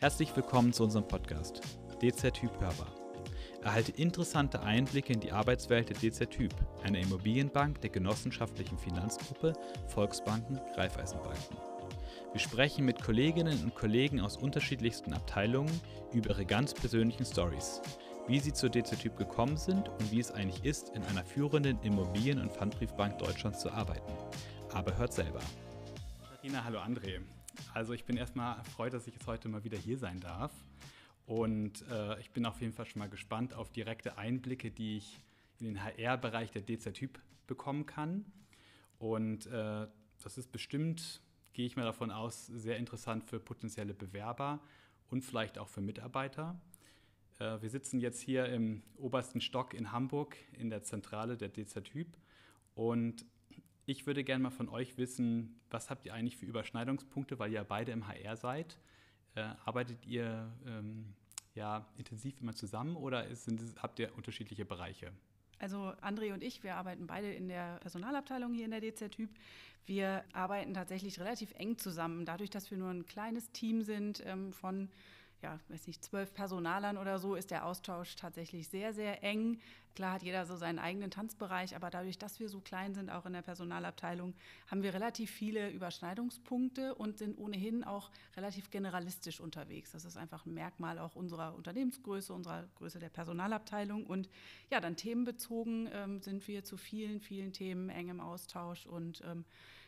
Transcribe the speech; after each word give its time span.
Herzlich 0.00 0.36
willkommen 0.36 0.72
zu 0.72 0.84
unserem 0.84 1.08
Podcast 1.08 1.60
DZ 2.00 2.32
Typ 2.32 2.52
hörbar. 2.60 2.86
Erhalte 3.64 3.90
interessante 3.90 4.62
Einblicke 4.62 5.12
in 5.12 5.18
die 5.18 5.32
Arbeitswelt 5.32 5.88
der 5.88 5.96
DZ 5.96 6.30
Typ, 6.30 6.54
einer 6.84 7.00
Immobilienbank 7.00 7.80
der 7.80 7.90
genossenschaftlichen 7.90 8.78
Finanzgruppe 8.78 9.54
Volksbanken 9.88 10.60
Raiffeisenbanken. 10.76 11.56
Wir 12.30 12.40
sprechen 12.40 12.84
mit 12.84 13.02
Kolleginnen 13.02 13.60
und 13.64 13.74
Kollegen 13.74 14.20
aus 14.20 14.36
unterschiedlichsten 14.36 15.12
Abteilungen 15.14 15.80
über 16.12 16.30
ihre 16.30 16.46
ganz 16.46 16.74
persönlichen 16.74 17.24
Stories, 17.24 17.82
wie 18.28 18.38
sie 18.38 18.52
zur 18.52 18.70
DZ 18.70 19.00
Typ 19.00 19.16
gekommen 19.16 19.56
sind 19.56 19.88
und 19.88 20.12
wie 20.12 20.20
es 20.20 20.30
eigentlich 20.30 20.64
ist, 20.64 20.90
in 20.90 21.02
einer 21.06 21.24
führenden 21.24 21.76
Immobilien- 21.82 22.40
und 22.40 22.52
Pfandbriefbank 22.52 23.18
Deutschlands 23.18 23.58
zu 23.58 23.72
arbeiten. 23.72 24.12
Aber 24.72 24.96
hört 24.96 25.12
selber. 25.12 25.40
Katharina, 26.22 26.62
hallo 26.62 26.78
André. 26.78 27.18
Also 27.78 27.92
ich 27.92 28.04
bin 28.04 28.16
erstmal 28.16 28.58
erfreut, 28.58 28.92
dass 28.92 29.06
ich 29.06 29.14
jetzt 29.14 29.28
heute 29.28 29.48
mal 29.48 29.62
wieder 29.62 29.78
hier 29.78 29.98
sein 29.98 30.18
darf. 30.18 30.50
Und 31.26 31.88
äh, 31.88 32.18
ich 32.18 32.32
bin 32.32 32.44
auf 32.44 32.60
jeden 32.60 32.72
Fall 32.72 32.86
schon 32.86 32.98
mal 32.98 33.08
gespannt 33.08 33.54
auf 33.54 33.70
direkte 33.70 34.18
Einblicke, 34.18 34.72
die 34.72 34.96
ich 34.96 35.20
in 35.60 35.66
den 35.66 35.84
HR-Bereich 35.84 36.50
der 36.50 36.62
DZ-Typ 36.62 37.20
bekommen 37.46 37.86
kann. 37.86 38.24
Und 38.98 39.46
äh, 39.46 39.86
das 40.24 40.38
ist 40.38 40.50
bestimmt, 40.50 41.22
gehe 41.52 41.66
ich 41.66 41.76
mal 41.76 41.84
davon 41.84 42.10
aus, 42.10 42.46
sehr 42.46 42.78
interessant 42.78 43.22
für 43.22 43.38
potenzielle 43.38 43.94
Bewerber 43.94 44.58
und 45.08 45.22
vielleicht 45.22 45.56
auch 45.56 45.68
für 45.68 45.80
Mitarbeiter. 45.80 46.60
Äh, 47.38 47.62
wir 47.62 47.70
sitzen 47.70 48.00
jetzt 48.00 48.20
hier 48.20 48.46
im 48.46 48.82
obersten 48.96 49.40
Stock 49.40 49.72
in 49.72 49.92
Hamburg 49.92 50.36
in 50.58 50.68
der 50.68 50.82
Zentrale 50.82 51.36
der 51.36 51.52
DZ-Typ. 51.52 52.08
Und 52.74 53.24
ich 53.88 54.06
würde 54.06 54.22
gerne 54.22 54.42
mal 54.42 54.50
von 54.50 54.68
euch 54.68 54.98
wissen, 54.98 55.58
was 55.70 55.88
habt 55.88 56.04
ihr 56.04 56.12
eigentlich 56.12 56.36
für 56.36 56.44
Überschneidungspunkte, 56.44 57.38
weil 57.38 57.50
ihr 57.50 57.64
beide 57.64 57.90
im 57.92 58.06
HR 58.06 58.36
seid? 58.36 58.78
Äh, 59.34 59.40
arbeitet 59.64 60.04
ihr 60.04 60.52
ähm, 60.66 61.14
ja, 61.54 61.86
intensiv 61.96 62.38
immer 62.42 62.54
zusammen 62.54 62.96
oder 62.96 63.26
ist, 63.26 63.46
sind, 63.46 63.62
habt 63.82 63.98
ihr 63.98 64.14
unterschiedliche 64.14 64.66
Bereiche? 64.66 65.10
Also 65.58 65.94
André 66.02 66.34
und 66.34 66.44
ich, 66.44 66.62
wir 66.62 66.76
arbeiten 66.76 67.06
beide 67.06 67.32
in 67.32 67.48
der 67.48 67.78
Personalabteilung 67.78 68.52
hier 68.52 68.66
in 68.66 68.72
der 68.72 68.82
DZ-Typ. 68.82 69.30
Wir 69.86 70.22
arbeiten 70.34 70.74
tatsächlich 70.74 71.18
relativ 71.18 71.54
eng 71.54 71.78
zusammen, 71.78 72.26
dadurch, 72.26 72.50
dass 72.50 72.70
wir 72.70 72.76
nur 72.76 72.90
ein 72.90 73.06
kleines 73.06 73.52
Team 73.52 73.80
sind 73.80 74.22
ähm, 74.26 74.52
von 74.52 74.90
ja, 75.42 75.60
weiß 75.68 75.86
nicht, 75.86 76.04
zwölf 76.04 76.34
Personalern 76.34 76.96
oder 76.96 77.18
so, 77.18 77.34
ist 77.34 77.50
der 77.50 77.64
Austausch 77.64 78.16
tatsächlich 78.16 78.68
sehr, 78.68 78.92
sehr 78.92 79.22
eng. 79.22 79.60
Klar 79.94 80.14
hat 80.14 80.22
jeder 80.22 80.46
so 80.46 80.56
seinen 80.56 80.78
eigenen 80.78 81.10
Tanzbereich, 81.10 81.74
aber 81.74 81.90
dadurch, 81.90 82.18
dass 82.18 82.38
wir 82.38 82.48
so 82.48 82.60
klein 82.60 82.94
sind, 82.94 83.10
auch 83.10 83.26
in 83.26 83.32
der 83.32 83.42
Personalabteilung, 83.42 84.34
haben 84.68 84.82
wir 84.82 84.94
relativ 84.94 85.30
viele 85.30 85.70
Überschneidungspunkte 85.70 86.94
und 86.94 87.18
sind 87.18 87.36
ohnehin 87.36 87.82
auch 87.82 88.10
relativ 88.36 88.70
generalistisch 88.70 89.40
unterwegs. 89.40 89.92
Das 89.92 90.04
ist 90.04 90.16
einfach 90.16 90.46
ein 90.46 90.54
Merkmal 90.54 90.98
auch 90.98 91.16
unserer 91.16 91.54
Unternehmensgröße, 91.54 92.32
unserer 92.32 92.68
Größe 92.76 92.98
der 92.98 93.08
Personalabteilung. 93.08 94.06
Und 94.06 94.28
ja, 94.70 94.80
dann 94.80 94.96
themenbezogen 94.96 95.88
ähm, 95.92 96.22
sind 96.22 96.46
wir 96.46 96.62
zu 96.62 96.76
vielen, 96.76 97.20
vielen 97.20 97.52
Themen 97.52 97.88
eng 97.88 98.08
im 98.08 98.20
Austausch 98.20 98.86
und 98.86 99.22
ähm, 99.24 99.44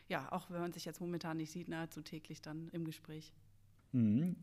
ja, 0.09 0.29
auch 0.33 0.49
wenn 0.49 0.59
man 0.59 0.73
sich 0.73 0.83
jetzt 0.83 0.99
momentan 0.99 1.37
nicht 1.37 1.51
sieht, 1.51 1.69
nahezu 1.69 2.01
täglich 2.01 2.41
dann 2.41 2.67
im 2.73 2.83
Gespräch. 2.83 3.33
Mhm. 3.91 4.35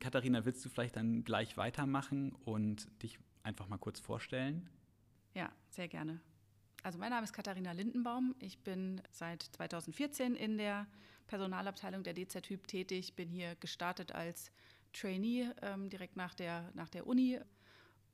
Katharina, 0.00 0.44
willst 0.44 0.64
du 0.64 0.68
vielleicht 0.68 0.96
dann 0.96 1.24
gleich 1.24 1.56
weitermachen 1.56 2.32
und 2.44 2.88
dich 3.02 3.18
einfach 3.42 3.68
mal 3.68 3.78
kurz 3.78 4.00
vorstellen? 4.00 4.68
Ja, 5.34 5.52
sehr 5.70 5.88
gerne. 5.88 6.20
Also 6.82 6.98
mein 6.98 7.10
Name 7.10 7.24
ist 7.24 7.32
Katharina 7.32 7.72
Lindenbaum. 7.72 8.34
Ich 8.38 8.58
bin 8.58 9.02
seit 9.10 9.42
2014 9.42 10.34
in 10.34 10.56
der 10.56 10.86
Personalabteilung 11.26 12.02
der 12.02 12.14
DZ-Typ 12.14 12.66
tätig. 12.66 13.14
Bin 13.14 13.28
hier 13.28 13.56
gestartet 13.56 14.12
als 14.12 14.50
Trainee 14.92 15.50
ähm, 15.62 15.90
direkt 15.90 16.16
nach 16.16 16.34
der, 16.34 16.70
nach 16.74 16.88
der 16.88 17.06
Uni 17.06 17.40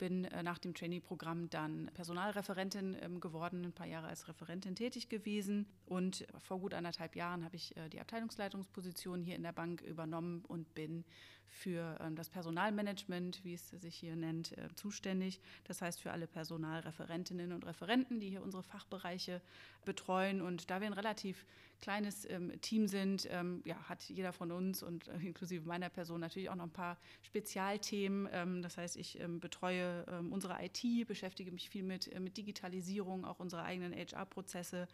bin 0.03 0.25
äh, 0.25 0.43
nach 0.43 0.59
dem 0.59 0.75
Trainee-Programm 0.75 1.49
dann 1.49 1.89
Personalreferentin 1.95 2.97
ähm, 3.01 3.21
geworden, 3.21 3.67
ein 3.67 3.73
paar 3.73 3.87
Jahre 3.87 4.09
als 4.09 4.27
Referentin 4.27 4.75
tätig 4.75 5.09
gewesen. 5.09 5.69
Und 5.87 6.27
vor 6.39 6.59
gut 6.59 6.75
anderthalb 6.75 7.15
Jahren 7.15 7.45
habe 7.45 7.55
ich 7.55 7.77
äh, 7.77 7.89
die 7.89 8.01
Abteilungsleitungsposition 8.01 9.23
hier 9.23 9.37
in 9.37 9.45
der 9.45 9.53
Bank 9.53 9.81
übernommen 9.81 10.45
und 10.49 10.75
bin 10.75 11.05
für 11.49 11.97
ähm, 12.01 12.17
das 12.17 12.29
Personalmanagement, 12.29 13.45
wie 13.45 13.55
es 13.55 13.69
sich 13.71 13.95
hier 13.95 14.17
nennt, 14.17 14.57
äh, 14.59 14.69
zuständig. 14.75 15.41
Das 15.65 15.83
heißt 15.83 16.01
für 16.01 16.11
alle 16.11 16.27
Personalreferentinnen 16.27 17.53
und 17.53 17.67
Referenten, 17.67 18.21
die 18.21 18.31
hier 18.31 18.43
unsere 18.43 18.63
Fachbereiche 18.63 19.41
betreuen. 19.85 20.41
Und 20.41 20.71
da 20.71 20.81
wir 20.81 20.87
ein 20.87 20.93
relativ 20.93 21.47
kleines 21.81 22.29
ähm, 22.29 22.53
Team 22.61 22.89
sind, 22.89 23.29
ähm, 23.31 23.63
ja, 23.65 23.77
hat 23.89 24.03
jeder 24.05 24.33
von 24.33 24.51
uns 24.51 24.83
und 24.83 25.09
äh, 25.09 25.19
inklusive 25.19 25.67
meiner 25.67 25.89
Person 25.89 26.21
natürlich 26.21 26.51
auch 26.51 26.57
noch 26.57 26.65
ein 26.65 26.73
paar 26.73 26.99
Spezialthemen. 27.23 28.63
Das 28.63 28.77
heißt, 28.77 28.97
ich 28.97 29.19
betreue 29.41 30.05
unsere 30.31 30.57
IT, 30.63 31.07
beschäftige 31.07 31.53
mich 31.53 31.69
viel 31.69 31.83
mit, 31.83 32.13
äh, 32.13 32.21
mit 32.21 32.37
Digitalisierung, 32.37 33.25
auch 33.25 33.41
unsere 33.41 33.63
eigenen 33.63 33.93
HR-Prozesse. 33.93 34.89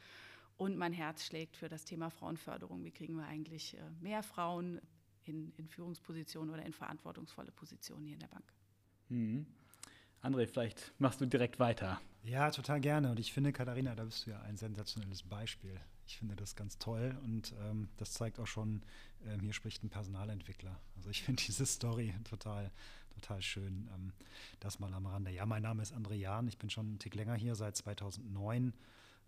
Und 0.57 0.77
mein 0.77 0.93
Herz 0.93 1.25
schlägt 1.25 1.57
für 1.57 1.69
das 1.69 1.85
Thema 1.85 2.11
Frauenförderung. 2.11 2.85
Wie 2.85 2.91
kriegen 2.91 3.17
wir 3.17 3.27
eigentlich 3.27 3.77
mehr 4.01 4.23
Frauen 4.25 4.81
in, 5.29 5.53
in 5.57 5.69
Führungspositionen 5.69 6.53
oder 6.53 6.65
in 6.65 6.73
verantwortungsvolle 6.73 7.53
Positionen 7.53 8.05
hier 8.07 8.15
in 8.15 8.21
der 8.21 8.29
Bank. 8.29 8.45
Mhm. 9.09 9.47
André, 10.23 10.47
vielleicht 10.47 10.93
machst 10.99 11.21
du 11.21 11.27
direkt 11.27 11.59
weiter. 11.59 12.01
Ja, 12.25 12.51
total 12.51 12.81
gerne. 12.81 13.11
Und 13.11 13.21
ich 13.21 13.33
finde, 13.33 13.53
Katharina, 13.53 13.95
da 13.95 14.05
bist 14.05 14.27
du 14.27 14.31
ja 14.31 14.41
ein 14.43 14.57
sensationelles 14.57 15.23
Beispiel. 15.23 15.81
Ich 16.07 16.19
finde 16.19 16.35
das 16.35 16.57
ganz 16.57 16.79
toll 16.79 17.17
und 17.23 17.55
ähm, 17.61 17.89
das 17.99 18.13
zeigt 18.13 18.41
auch 18.41 18.47
schon, 18.47 18.83
ähm, 19.27 19.41
hier 19.41 19.53
spricht 19.53 19.85
ein 19.85 19.91
Personalentwickler. 19.91 20.81
Also 20.97 21.11
ich 21.11 21.23
finde 21.23 21.43
diese 21.47 21.67
Story 21.67 22.15
total, 22.25 22.71
total 23.15 23.43
schön. 23.43 23.89
Ähm, 23.95 24.13
das 24.59 24.81
mal 24.81 24.93
am 24.93 25.07
Rande. 25.07 25.31
Ja, 25.31 25.47
mein 25.47 25.63
Name 25.63 25.83
ist 25.83 25.95
André 25.95 26.15
Jahn. 26.15 26.49
Ich 26.49 26.59
bin 26.59 26.71
schon 26.71 26.87
einen 26.87 26.99
Tick 26.99 27.15
länger 27.15 27.35
hier, 27.35 27.55
seit 27.55 27.77
2009 27.77 28.73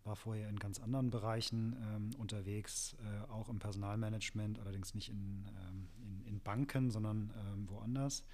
war 0.04 0.16
vorher 0.16 0.48
in 0.48 0.58
ganz 0.58 0.80
anderen 0.80 1.10
Bereichen 1.10 1.76
ähm, 1.94 2.10
unterwegs, 2.18 2.96
äh, 3.04 3.30
auch 3.30 3.48
im 3.48 3.58
Personalmanagement, 3.58 4.58
allerdings 4.58 4.94
nicht 4.94 5.10
in, 5.10 5.46
ähm, 5.48 5.88
in, 6.02 6.26
in, 6.26 6.40
Banken, 6.40 6.90
sondern 6.90 7.32
ähm, 7.36 7.68
woanders. 7.68 8.24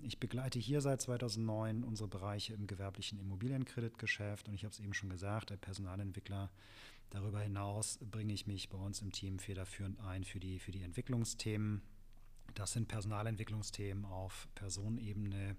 Ich 0.00 0.20
begleite 0.20 0.58
hier 0.58 0.80
seit 0.80 1.00
2009 1.00 1.82
unsere 1.82 2.08
Bereiche 2.08 2.54
im 2.54 2.66
gewerblichen 2.66 3.18
Immobilienkreditgeschäft 3.18 4.48
und 4.48 4.54
ich 4.54 4.64
habe 4.64 4.72
es 4.72 4.80
eben 4.80 4.94
schon 4.94 5.08
gesagt, 5.08 5.50
der 5.50 5.56
Personalentwickler. 5.56 6.50
Darüber 7.10 7.40
hinaus 7.40 7.98
bringe 8.10 8.32
ich 8.32 8.46
mich 8.46 8.68
bei 8.68 8.78
uns 8.78 9.00
im 9.00 9.12
Team 9.12 9.38
federführend 9.38 10.00
ein 10.00 10.24
für 10.24 10.40
die, 10.40 10.58
für 10.58 10.72
die 10.72 10.82
Entwicklungsthemen. 10.82 11.82
Das 12.54 12.72
sind 12.72 12.88
Personalentwicklungsthemen 12.88 14.04
auf 14.04 14.48
Personenebene, 14.54 15.56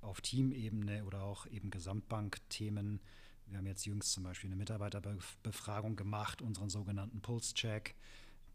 auf 0.00 0.20
Teamebene 0.20 1.04
oder 1.04 1.22
auch 1.22 1.46
eben 1.46 1.70
Gesamtbankthemen. 1.70 3.00
Wir 3.46 3.58
haben 3.58 3.66
jetzt 3.66 3.86
jüngst 3.86 4.12
zum 4.12 4.24
Beispiel 4.24 4.48
eine 4.48 4.56
Mitarbeiterbefragung 4.56 5.96
gemacht, 5.96 6.42
unseren 6.42 6.68
sogenannten 6.68 7.20
Pulse-Check. 7.20 7.94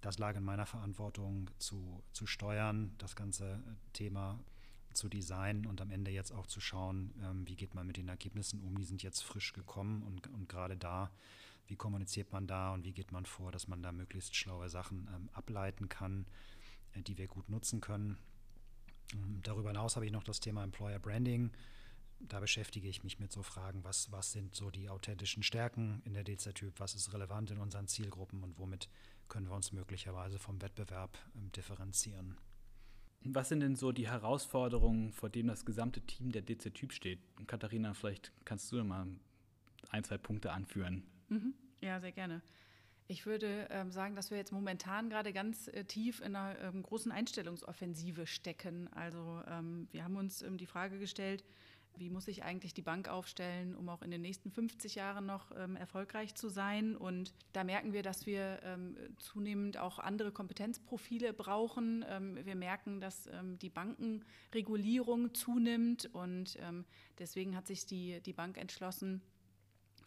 Das 0.01 0.17
lag 0.17 0.35
in 0.35 0.43
meiner 0.43 0.65
Verantwortung 0.65 1.49
zu, 1.59 2.03
zu 2.11 2.25
steuern, 2.25 2.93
das 2.97 3.15
ganze 3.15 3.61
Thema 3.93 4.39
zu 4.93 5.07
designen 5.07 5.65
und 5.65 5.79
am 5.79 5.89
Ende 5.91 6.11
jetzt 6.11 6.31
auch 6.31 6.47
zu 6.47 6.59
schauen, 6.59 7.13
ähm, 7.23 7.47
wie 7.47 7.55
geht 7.55 7.75
man 7.75 7.87
mit 7.87 7.97
den 7.97 8.09
Ergebnissen 8.09 8.59
um. 8.61 8.77
Die 8.77 8.83
sind 8.83 9.03
jetzt 9.03 9.23
frisch 9.23 9.53
gekommen 9.53 10.03
und, 10.03 10.27
und 10.27 10.49
gerade 10.49 10.75
da, 10.75 11.11
wie 11.67 11.75
kommuniziert 11.75 12.33
man 12.33 12.47
da 12.47 12.73
und 12.73 12.83
wie 12.83 12.91
geht 12.91 13.11
man 13.11 13.25
vor, 13.25 13.51
dass 13.51 13.67
man 13.67 13.81
da 13.81 13.91
möglichst 13.91 14.35
schlaue 14.35 14.69
Sachen 14.69 15.07
ähm, 15.15 15.29
ableiten 15.33 15.87
kann, 15.87 16.25
äh, 16.93 17.01
die 17.01 17.17
wir 17.17 17.27
gut 17.27 17.49
nutzen 17.49 17.79
können. 17.79 18.17
Ähm, 19.13 19.39
darüber 19.43 19.69
hinaus 19.69 19.95
habe 19.95 20.05
ich 20.05 20.11
noch 20.11 20.23
das 20.23 20.39
Thema 20.39 20.63
Employer 20.63 20.99
Branding 20.99 21.51
da 22.27 22.39
beschäftige 22.39 22.87
ich 22.87 23.03
mich 23.03 23.19
mit 23.19 23.31
so 23.31 23.43
Fragen, 23.43 23.83
was, 23.83 24.11
was 24.11 24.31
sind 24.31 24.55
so 24.55 24.71
die 24.71 24.89
authentischen 24.89 25.43
Stärken 25.43 26.01
in 26.05 26.13
der 26.13 26.23
DZ-Typ, 26.23 26.79
was 26.79 26.95
ist 26.95 27.13
relevant 27.13 27.51
in 27.51 27.57
unseren 27.57 27.87
Zielgruppen 27.87 28.43
und 28.43 28.57
womit 28.57 28.89
können 29.27 29.47
wir 29.47 29.55
uns 29.55 29.71
möglicherweise 29.71 30.39
vom 30.39 30.61
Wettbewerb 30.61 31.17
ähm, 31.35 31.51
differenzieren. 31.51 32.37
Was 33.23 33.49
sind 33.49 33.59
denn 33.59 33.75
so 33.75 33.91
die 33.91 34.07
Herausforderungen, 34.07 35.11
vor 35.11 35.29
denen 35.29 35.47
das 35.47 35.65
gesamte 35.65 36.01
Team 36.01 36.31
der 36.31 36.41
DZ-Typ 36.41 36.91
steht? 36.91 37.19
Katharina, 37.47 37.93
vielleicht 37.93 38.31
kannst 38.45 38.71
du 38.71 38.83
mal 38.83 39.07
ein, 39.89 40.03
zwei 40.03 40.17
Punkte 40.17 40.51
anführen. 40.51 41.03
Mhm. 41.29 41.53
Ja, 41.81 41.99
sehr 41.99 42.11
gerne. 42.11 42.41
Ich 43.07 43.25
würde 43.25 43.67
ähm, 43.71 43.91
sagen, 43.91 44.15
dass 44.15 44.31
wir 44.31 44.37
jetzt 44.37 44.53
momentan 44.53 45.09
gerade 45.09 45.33
ganz 45.33 45.67
äh, 45.67 45.83
tief 45.83 46.21
in 46.21 46.35
einer 46.35 46.57
ähm, 46.59 46.81
großen 46.81 47.11
Einstellungsoffensive 47.11 48.25
stecken. 48.25 48.87
Also 48.93 49.43
ähm, 49.47 49.87
wir 49.91 50.03
haben 50.03 50.15
uns 50.15 50.41
ähm, 50.41 50.57
die 50.57 50.65
Frage 50.65 50.97
gestellt, 50.97 51.43
wie 51.97 52.09
muss 52.09 52.25
sich 52.25 52.43
eigentlich 52.43 52.73
die 52.73 52.81
Bank 52.81 53.07
aufstellen, 53.07 53.75
um 53.75 53.89
auch 53.89 54.01
in 54.01 54.11
den 54.11 54.21
nächsten 54.21 54.51
50 54.51 54.95
Jahren 54.95 55.25
noch 55.25 55.51
ähm, 55.55 55.75
erfolgreich 55.75 56.35
zu 56.35 56.49
sein? 56.49 56.95
Und 56.95 57.33
da 57.53 57.63
merken 57.63 57.93
wir, 57.93 58.03
dass 58.03 58.25
wir 58.25 58.59
ähm, 58.63 58.97
zunehmend 59.17 59.77
auch 59.77 59.99
andere 59.99 60.31
Kompetenzprofile 60.31 61.33
brauchen. 61.33 62.03
Ähm, 62.07 62.37
wir 62.43 62.55
merken, 62.55 62.99
dass 63.01 63.27
ähm, 63.27 63.59
die 63.59 63.69
Bankenregulierung 63.69 65.33
zunimmt 65.33 66.09
und 66.13 66.57
ähm, 66.61 66.85
deswegen 67.19 67.55
hat 67.55 67.67
sich 67.67 67.85
die, 67.85 68.21
die 68.21 68.33
Bank 68.33 68.57
entschlossen, 68.57 69.21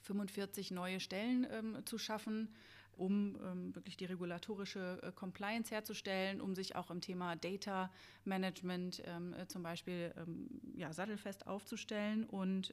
45 0.02 0.70
neue 0.70 1.00
Stellen 1.00 1.46
ähm, 1.50 1.78
zu 1.86 1.98
schaffen 1.98 2.48
um 2.96 3.36
ähm, 3.42 3.74
wirklich 3.74 3.96
die 3.96 4.04
regulatorische 4.04 5.00
äh, 5.02 5.12
Compliance 5.12 5.74
herzustellen, 5.74 6.40
um 6.40 6.54
sich 6.54 6.76
auch 6.76 6.90
im 6.90 7.00
Thema 7.00 7.36
Data 7.36 7.90
Management 8.24 9.02
ähm, 9.06 9.34
äh, 9.34 9.46
zum 9.46 9.62
Beispiel 9.62 10.14
ähm, 10.16 10.48
ja, 10.76 10.92
sattelfest 10.92 11.46
aufzustellen. 11.46 12.24
Und 12.24 12.72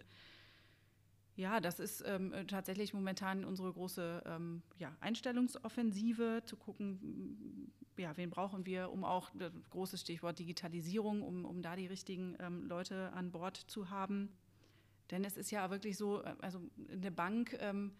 ja, 1.35 1.59
das 1.59 1.79
ist 1.79 2.03
ähm, 2.06 2.33
tatsächlich 2.47 2.94
momentan 2.94 3.45
unsere 3.45 3.71
große 3.71 4.23
ähm, 4.25 4.62
ja, 4.77 4.95
Einstellungsoffensive, 5.00 6.44
zu 6.45 6.57
gucken, 6.57 7.71
ja, 7.97 8.15
wen 8.18 8.29
brauchen 8.29 8.65
wir, 8.65 8.91
um 8.91 9.03
auch, 9.03 9.29
das 9.33 9.51
große 9.69 9.97
Stichwort 9.97 10.39
Digitalisierung, 10.39 11.21
um, 11.21 11.45
um 11.45 11.62
da 11.62 11.75
die 11.75 11.88
richtigen 11.88 12.35
ähm, 12.39 12.65
Leute 12.68 13.12
an 13.13 13.31
Bord 13.31 13.57
zu 13.57 13.89
haben. 13.89 14.29
Denn 15.12 15.23
es 15.25 15.38
ist 15.38 15.51
ja 15.51 15.69
wirklich 15.69 15.97
so, 15.97 16.23
äh, 16.23 16.35
also 16.41 16.62
eine 16.91 17.12
Bank 17.12 17.56
ähm, 17.59 17.94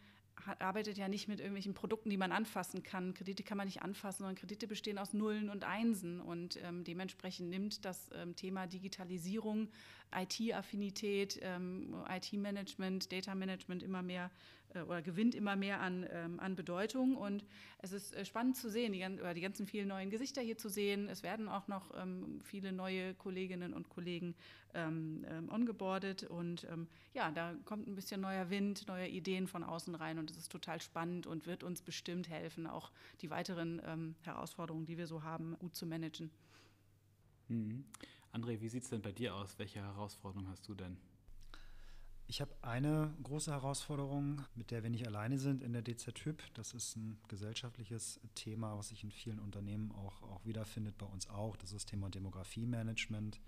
arbeitet 0.60 0.98
ja 0.98 1.08
nicht 1.08 1.28
mit 1.28 1.40
irgendwelchen 1.40 1.74
Produkten, 1.74 2.10
die 2.10 2.18
man 2.18 2.32
anfassen 2.32 2.84
kann. 2.84 3.14
Kredite 3.14 3.44
kann 3.44 3.58
man 3.58 3.68
nicht 3.68 3.82
anfassen, 3.82 4.20
sondern 4.20 4.36
Kredite 4.36 4.68
bestehen 4.68 4.98
aus 4.98 5.14
Nullen 5.14 5.50
und 5.50 5.64
Einsen. 5.64 6.20
Und 6.20 6.60
ähm, 6.64 6.84
dementsprechend 6.84 7.50
nimmt 7.50 7.86
das 7.86 8.10
ähm, 8.14 8.36
Thema 8.36 8.68
Digitalisierung, 8.68 9.70
IT-Affinität, 10.14 11.40
ähm, 11.42 11.96
IT-Management, 12.10 13.12
Data-Management 13.12 13.84
immer 13.84 14.02
mehr 14.02 14.30
äh, 14.74 14.82
oder 14.82 15.02
gewinnt 15.02 15.36
immer 15.36 15.56
mehr 15.56 15.82
an, 15.82 16.06
ähm, 16.12 16.40
an 16.40 16.56
Bedeutung. 16.56 17.16
Und 17.16 17.46
es 17.80 17.92
ist 17.92 18.16
äh, 18.16 18.26
spannend 18.26 18.58
zu 18.58 18.70
sehen, 18.70 18.94
die, 18.94 19.04
oder 19.04 19.34
die 19.34 19.42
ganzen 19.42 19.68
vielen 19.68 19.88
neuen 19.88 20.10
Gesichter 20.10 20.42
hier 20.42 20.58
zu 20.58 20.70
sehen. 20.70 21.08
Es 21.10 21.24
werden 21.24 21.48
auch 21.48 21.68
noch 21.68 21.92
ähm, 21.96 22.40
viele 22.44 22.72
neue 22.72 23.14
Kolleginnen 23.16 23.74
und 23.74 23.90
Kollegen 23.90 24.36
ähm, 24.74 25.26
ähm 25.30 25.50
ongeboardet. 25.50 26.24
Und 26.24 26.66
ähm, 26.72 26.88
ja, 27.14 27.32
da 27.32 27.56
kommt 27.66 27.88
ein 27.88 27.96
bisschen 27.96 28.22
neuer 28.22 28.50
Wind, 28.50 28.88
neue 28.88 29.08
Ideen 29.08 29.48
von 29.48 29.64
außen 29.64 29.96
rein. 29.96 30.20
Und 30.20 30.32
es 30.32 30.38
ist 30.38 30.52
total 30.52 30.82
spannend 30.82 31.28
und 31.28 31.48
wird 31.48 31.64
uns 31.64 31.82
bestimmt 31.82 32.30
helfen, 32.30 32.68
auch 32.68 32.92
die 33.22 33.30
weiteren 33.30 33.82
ähm, 33.86 34.16
Herausforderungen, 34.22 34.86
die 34.86 34.98
wir 34.98 35.08
so 35.08 35.24
haben, 35.24 35.56
gut 35.60 35.76
zu 35.76 35.86
managen. 35.86 36.32
Mhm. 37.48 37.86
André, 38.34 38.62
wie 38.62 38.70
sieht 38.70 38.84
es 38.84 38.90
denn 38.90 39.02
bei 39.02 39.12
dir 39.12 39.36
aus? 39.36 39.60
Welche 39.60 39.82
Herausforderungen 39.82 40.48
hast 40.50 40.68
du 40.68 40.74
denn? 40.74 40.98
Ich 42.32 42.40
habe 42.40 42.56
eine 42.62 43.14
große 43.24 43.52
Herausforderung, 43.52 44.42
mit 44.56 44.72
der 44.72 44.84
wir 44.84 44.90
nicht 44.90 45.06
alleine 45.06 45.38
sind 45.38 45.62
in 45.62 45.74
der 45.74 45.82
DZ-Typ. 45.82 46.42
Das 46.54 46.74
ist 46.74 46.96
ein 46.96 47.20
gesellschaftliches 47.28 48.22
Thema, 48.36 48.78
was 48.78 48.88
sich 48.88 49.04
in 49.04 49.12
vielen 49.12 49.38
Unternehmen 49.38 49.92
auch, 49.92 50.22
auch 50.22 50.46
wiederfindet, 50.46 50.98
bei 50.98 51.06
uns 51.08 51.30
auch. 51.30 51.58
Das 51.58 51.72
ist 51.72 51.76
das 51.76 51.86
Thema 51.88 52.10
Demografie-Management. 52.10 53.42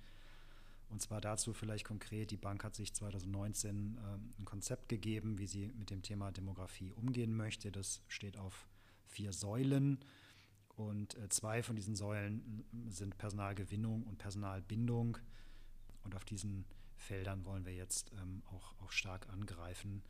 Und 0.89 1.01
zwar 1.01 1.21
dazu 1.21 1.53
vielleicht 1.53 1.85
konkret, 1.85 2.31
die 2.31 2.35
Bank 2.35 2.65
hat 2.65 2.75
sich 2.75 2.93
2019 2.93 3.71
ähm, 4.05 4.31
ein 4.37 4.43
Konzept 4.43 4.89
gegeben, 4.89 5.37
wie 5.37 5.47
sie 5.47 5.71
mit 5.79 5.89
dem 5.89 6.01
Thema 6.01 6.33
Demografie 6.33 6.91
umgehen 6.91 7.33
möchte. 7.37 7.71
Das 7.71 8.01
steht 8.09 8.37
auf 8.37 8.67
vier 9.05 9.31
Säulen. 9.31 9.99
Und 10.75 11.15
äh, 11.19 11.29
zwei 11.29 11.63
von 11.63 11.77
diesen 11.77 11.95
Säulen 11.95 12.65
sind 12.89 13.17
Personalgewinnung 13.17 14.03
und 14.03 14.17
Personalbindung. 14.17 15.19
Und 16.03 16.15
auf 16.15 16.25
diesen 16.25 16.65
Feldern 17.03 17.45
wollen 17.45 17.65
wir 17.65 17.73
jetzt 17.73 18.11
ähm, 18.13 18.41
auch, 18.47 18.75
auch 18.81 18.91
stark 18.91 19.29
angreifen. 19.29 20.03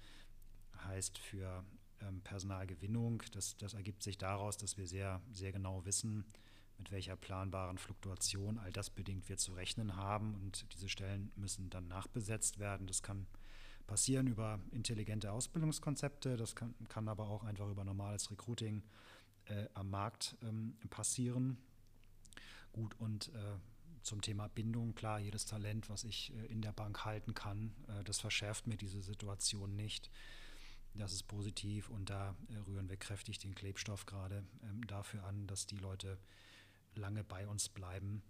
Heißt 0.86 1.18
für 1.18 1.66
ähm, 2.01 2.22
Personalgewinnung, 2.22 3.24
das, 3.31 3.57
das 3.57 3.74
ergibt 3.74 4.04
sich 4.04 4.18
daraus, 4.18 4.57
dass 4.57 4.78
wir 4.78 4.88
sehr, 4.88 5.22
sehr 5.31 5.51
genau 5.51 5.86
wissen, 5.86 6.25
mit 6.78 6.92
welcher 6.92 7.16
planbaren 7.16 7.78
Fluktuation 7.78 8.57
all 8.57 8.72
das 8.72 8.90
bedingt 8.90 9.30
wir 9.30 9.38
zu 9.38 9.54
rechnen 9.54 9.95
haben. 9.95 10.36
Und 10.36 10.66
diese 10.74 10.90
Stellen 10.90 11.31
müssen 11.36 11.69
dann 11.69 11.88
nachbesetzt 11.88 12.60
werden. 12.60 12.88
Das 12.88 13.04
kann 13.04 13.28
passieren 13.88 14.28
über 14.28 14.60
intelligente 14.72 15.31
Ausbildungskonzepte, 15.31 16.38
das 16.38 16.56
kann, 16.56 16.74
kann 16.88 17.07
aber 17.10 17.28
auch 17.28 17.44
einfach 17.44 17.69
über 17.69 17.84
normales 17.84 18.31
Recruiting 18.31 18.81
äh, 19.46 19.68
am 19.74 19.89
Markt 19.89 20.38
ähm, 20.42 20.78
passieren. 20.89 21.57
Gut, 22.72 22.96
und 23.00 23.30
äh, 23.30 23.57
zum 24.03 24.21
Thema 24.21 24.47
Bindung, 24.50 24.95
klar, 24.95 25.19
jedes 25.19 25.45
Talent, 25.45 25.89
was 25.89 26.03
ich 26.03 26.33
äh, 26.33 26.45
in 26.47 26.61
der 26.61 26.73
Bank 26.73 27.05
halten 27.05 27.33
kann, 27.33 27.73
äh, 27.88 28.03
das 28.03 28.19
verschärft 28.19 28.67
mir 28.67 28.77
diese 28.77 29.01
Situation 29.01 29.75
nicht. 29.75 30.11
Das 30.95 31.11
ist 31.11 31.23
positiv 31.23 31.89
und 31.89 32.09
da 32.09 32.35
äh, 32.50 32.57
rühren 32.67 32.89
wir 32.89 32.97
kräftig 32.97 33.39
den 33.39 33.55
Klebstoff 33.55 34.05
gerade 34.05 34.44
ähm, 34.63 34.85
dafür 34.85 35.23
an, 35.23 35.47
dass 35.47 35.65
die 35.65 35.77
Leute 35.77 36.19
lange 36.95 37.23
bei 37.23 37.47
uns 37.47 37.69
bleiben. 37.69 38.21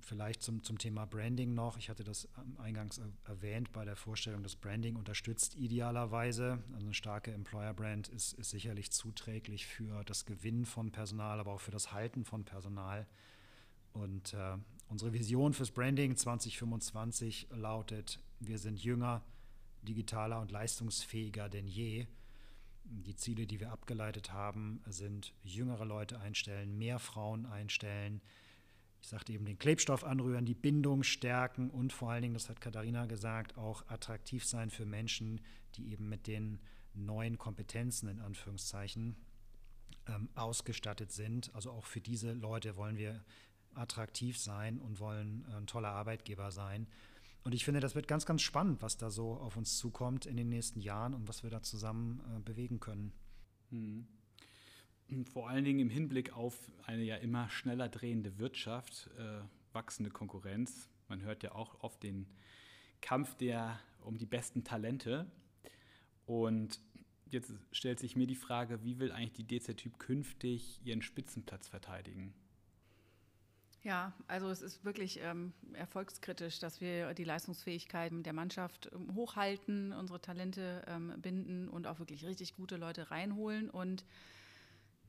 Vielleicht 0.00 0.42
zum, 0.42 0.62
zum 0.62 0.76
Thema 0.78 1.06
Branding 1.06 1.54
noch. 1.54 1.78
Ich 1.78 1.88
hatte 1.88 2.04
das 2.04 2.28
eingangs 2.58 3.00
erwähnt 3.24 3.72
bei 3.72 3.84
der 3.84 3.96
Vorstellung, 3.96 4.42
dass 4.42 4.54
Branding 4.54 4.96
unterstützt 4.96 5.54
idealerweise. 5.54 6.62
Also 6.72 6.86
eine 6.86 6.94
starke 6.94 7.32
Employer-Brand 7.32 8.08
ist, 8.08 8.34
ist 8.34 8.50
sicherlich 8.50 8.90
zuträglich 8.90 9.66
für 9.66 10.04
das 10.04 10.26
Gewinnen 10.26 10.66
von 10.66 10.92
Personal, 10.92 11.40
aber 11.40 11.52
auch 11.52 11.60
für 11.60 11.70
das 11.70 11.92
Halten 11.92 12.24
von 12.24 12.44
Personal. 12.44 13.06
Und 13.94 14.34
äh, 14.34 14.58
Unsere 14.88 15.12
Vision 15.12 15.52
fürs 15.54 15.72
Branding 15.72 16.16
2025 16.16 17.48
lautet, 17.50 18.20
wir 18.38 18.58
sind 18.58 18.78
jünger, 18.78 19.24
digitaler 19.82 20.40
und 20.40 20.52
leistungsfähiger 20.52 21.48
denn 21.48 21.66
je. 21.66 22.06
Die 22.84 23.16
Ziele, 23.16 23.46
die 23.46 23.58
wir 23.60 23.72
abgeleitet 23.72 24.32
haben, 24.32 24.82
sind 24.86 25.32
jüngere 25.42 25.84
Leute 25.84 26.20
einstellen, 26.20 26.78
mehr 26.78 26.98
Frauen 26.98 27.46
einstellen. 27.46 28.20
Ich 29.00 29.08
sagte 29.08 29.32
eben 29.32 29.46
den 29.46 29.58
Klebstoff 29.58 30.04
anrühren, 30.04 30.44
die 30.44 30.54
Bindung 30.54 31.02
stärken 31.02 31.70
und 31.70 31.92
vor 31.92 32.10
allen 32.10 32.22
Dingen, 32.22 32.34
das 32.34 32.48
hat 32.48 32.60
Katharina 32.60 33.06
gesagt, 33.06 33.58
auch 33.58 33.84
attraktiv 33.88 34.44
sein 34.44 34.70
für 34.70 34.86
Menschen, 34.86 35.40
die 35.74 35.90
eben 35.90 36.08
mit 36.08 36.26
den 36.26 36.60
neuen 36.94 37.36
Kompetenzen 37.36 38.08
in 38.08 38.20
Anführungszeichen 38.20 39.16
ähm, 40.06 40.28
ausgestattet 40.34 41.10
sind. 41.10 41.52
Also 41.54 41.72
auch 41.72 41.84
für 41.84 42.00
diese 42.00 42.32
Leute 42.32 42.76
wollen 42.76 42.96
wir 42.96 43.24
attraktiv 43.76 44.38
sein 44.38 44.78
und 44.78 45.00
wollen 45.00 45.44
äh, 45.50 45.56
ein 45.56 45.66
toller 45.66 45.90
Arbeitgeber 45.90 46.50
sein. 46.50 46.86
Und 47.44 47.54
ich 47.54 47.64
finde, 47.64 47.80
das 47.80 47.94
wird 47.94 48.08
ganz, 48.08 48.24
ganz 48.24 48.42
spannend, 48.42 48.80
was 48.80 48.96
da 48.96 49.10
so 49.10 49.34
auf 49.34 49.56
uns 49.56 49.76
zukommt 49.76 50.24
in 50.24 50.36
den 50.36 50.48
nächsten 50.48 50.80
Jahren 50.80 51.12
und 51.14 51.28
was 51.28 51.42
wir 51.42 51.50
da 51.50 51.62
zusammen 51.62 52.20
äh, 52.20 52.40
bewegen 52.40 52.80
können. 52.80 53.12
Mhm. 53.70 54.06
Vor 55.32 55.48
allen 55.50 55.64
Dingen 55.64 55.80
im 55.80 55.90
Hinblick 55.90 56.32
auf 56.34 56.56
eine 56.84 57.02
ja 57.02 57.16
immer 57.16 57.48
schneller 57.50 57.88
drehende 57.88 58.38
Wirtschaft, 58.38 59.10
äh, 59.18 59.40
wachsende 59.72 60.10
Konkurrenz. 60.10 60.88
Man 61.08 61.20
hört 61.22 61.42
ja 61.42 61.52
auch 61.52 61.80
oft 61.82 62.02
den 62.02 62.26
Kampf 63.02 63.34
der 63.34 63.78
um 64.00 64.16
die 64.16 64.26
besten 64.26 64.64
Talente. 64.64 65.30
Und 66.24 66.80
jetzt 67.30 67.52
stellt 67.72 68.00
sich 68.00 68.16
mir 68.16 68.26
die 68.26 68.34
Frage, 68.34 68.82
wie 68.82 68.98
will 68.98 69.12
eigentlich 69.12 69.46
die 69.46 69.46
DZ-Typ 69.46 69.98
künftig 69.98 70.80
ihren 70.84 71.02
Spitzenplatz 71.02 71.68
verteidigen? 71.68 72.32
Ja, 73.84 74.14
also 74.28 74.48
es 74.48 74.62
ist 74.62 74.82
wirklich 74.82 75.20
ähm, 75.22 75.52
erfolgskritisch, 75.74 76.58
dass 76.58 76.80
wir 76.80 77.12
die 77.12 77.24
Leistungsfähigkeiten 77.24 78.22
der 78.22 78.32
Mannschaft 78.32 78.90
ähm, 78.94 79.14
hochhalten, 79.14 79.92
unsere 79.92 80.22
Talente 80.22 80.82
ähm, 80.88 81.12
binden 81.18 81.68
und 81.68 81.86
auch 81.86 81.98
wirklich 81.98 82.24
richtig 82.24 82.56
gute 82.56 82.78
Leute 82.78 83.10
reinholen. 83.10 83.68
Und 83.68 84.06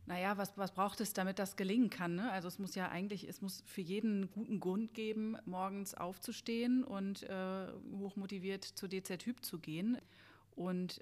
naja, 0.08 0.38
was, 0.38 0.58
was 0.58 0.74
braucht 0.74 1.00
es, 1.00 1.13
damit 1.13 1.39
das 1.39 1.55
gelingen 1.55 1.89
kann? 1.89 2.15
Ne? 2.15 2.29
Also 2.29 2.50
es 2.50 2.60
muss 2.60 2.75
ja 2.75 2.89
eigentlich, 2.89 3.29
es 3.29 3.41
muss 3.41 3.63
für 3.65 3.79
jeden 3.79 4.24
einen 4.24 4.32
guten 4.32 4.60
Grund 4.60 4.94
geben, 4.94 5.38
morgens 5.46 5.96
aufzustehen 5.96 6.84
und 6.84 7.24
äh, 7.24 7.67
hochmotiviert 7.98 8.65
zu 8.65 8.89
DZ-Typ 8.89 9.46
zu 9.46 9.58
gehen. 9.58 9.98
Und 10.53 11.01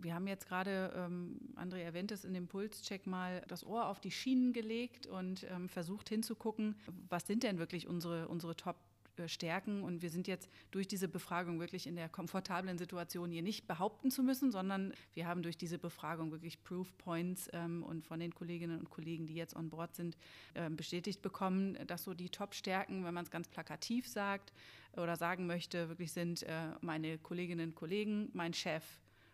wir 0.00 0.14
haben 0.14 0.26
jetzt 0.26 0.46
gerade, 0.46 0.92
ähm, 0.96 1.38
André 1.56 1.78
erwähnt 1.78 2.12
es 2.12 2.24
in 2.24 2.34
dem 2.34 2.48
Pulscheck 2.48 3.06
mal, 3.06 3.42
das 3.48 3.64
Ohr 3.64 3.88
auf 3.88 4.00
die 4.00 4.10
Schienen 4.10 4.52
gelegt 4.52 5.06
und 5.06 5.46
ähm, 5.50 5.68
versucht 5.68 6.08
hinzugucken, 6.08 6.76
was 7.08 7.26
sind 7.26 7.42
denn 7.42 7.58
wirklich 7.58 7.86
unsere, 7.86 8.28
unsere 8.28 8.56
Top- 8.56 8.80
Stärken. 9.26 9.82
Und 9.82 10.02
wir 10.02 10.10
sind 10.10 10.26
jetzt 10.26 10.50
durch 10.70 10.88
diese 10.88 11.08
Befragung 11.08 11.60
wirklich 11.60 11.86
in 11.86 11.96
der 11.96 12.08
komfortablen 12.08 12.78
Situation, 12.78 13.30
hier 13.30 13.42
nicht 13.42 13.66
behaupten 13.66 14.10
zu 14.10 14.22
müssen, 14.22 14.50
sondern 14.50 14.94
wir 15.14 15.26
haben 15.26 15.42
durch 15.42 15.56
diese 15.56 15.78
Befragung 15.78 16.30
wirklich 16.30 16.62
Proof 16.64 16.96
Points 16.98 17.48
ähm, 17.52 17.82
und 17.82 18.04
von 18.06 18.20
den 18.20 18.34
Kolleginnen 18.34 18.78
und 18.78 18.90
Kollegen, 18.90 19.26
die 19.26 19.34
jetzt 19.34 19.54
on 19.54 19.68
board 19.68 19.94
sind, 19.94 20.16
äh, 20.54 20.70
bestätigt 20.70 21.22
bekommen, 21.22 21.76
dass 21.86 22.04
so 22.04 22.14
die 22.14 22.30
Top-Stärken, 22.30 23.04
wenn 23.04 23.14
man 23.14 23.24
es 23.24 23.30
ganz 23.30 23.48
plakativ 23.48 24.08
sagt 24.08 24.52
oder 24.96 25.16
sagen 25.16 25.46
möchte, 25.46 25.88
wirklich 25.88 26.12
sind 26.12 26.42
äh, 26.44 26.68
meine 26.80 27.18
Kolleginnen 27.18 27.70
und 27.70 27.74
Kollegen, 27.74 28.30
mein 28.32 28.54
Chef, 28.54 28.82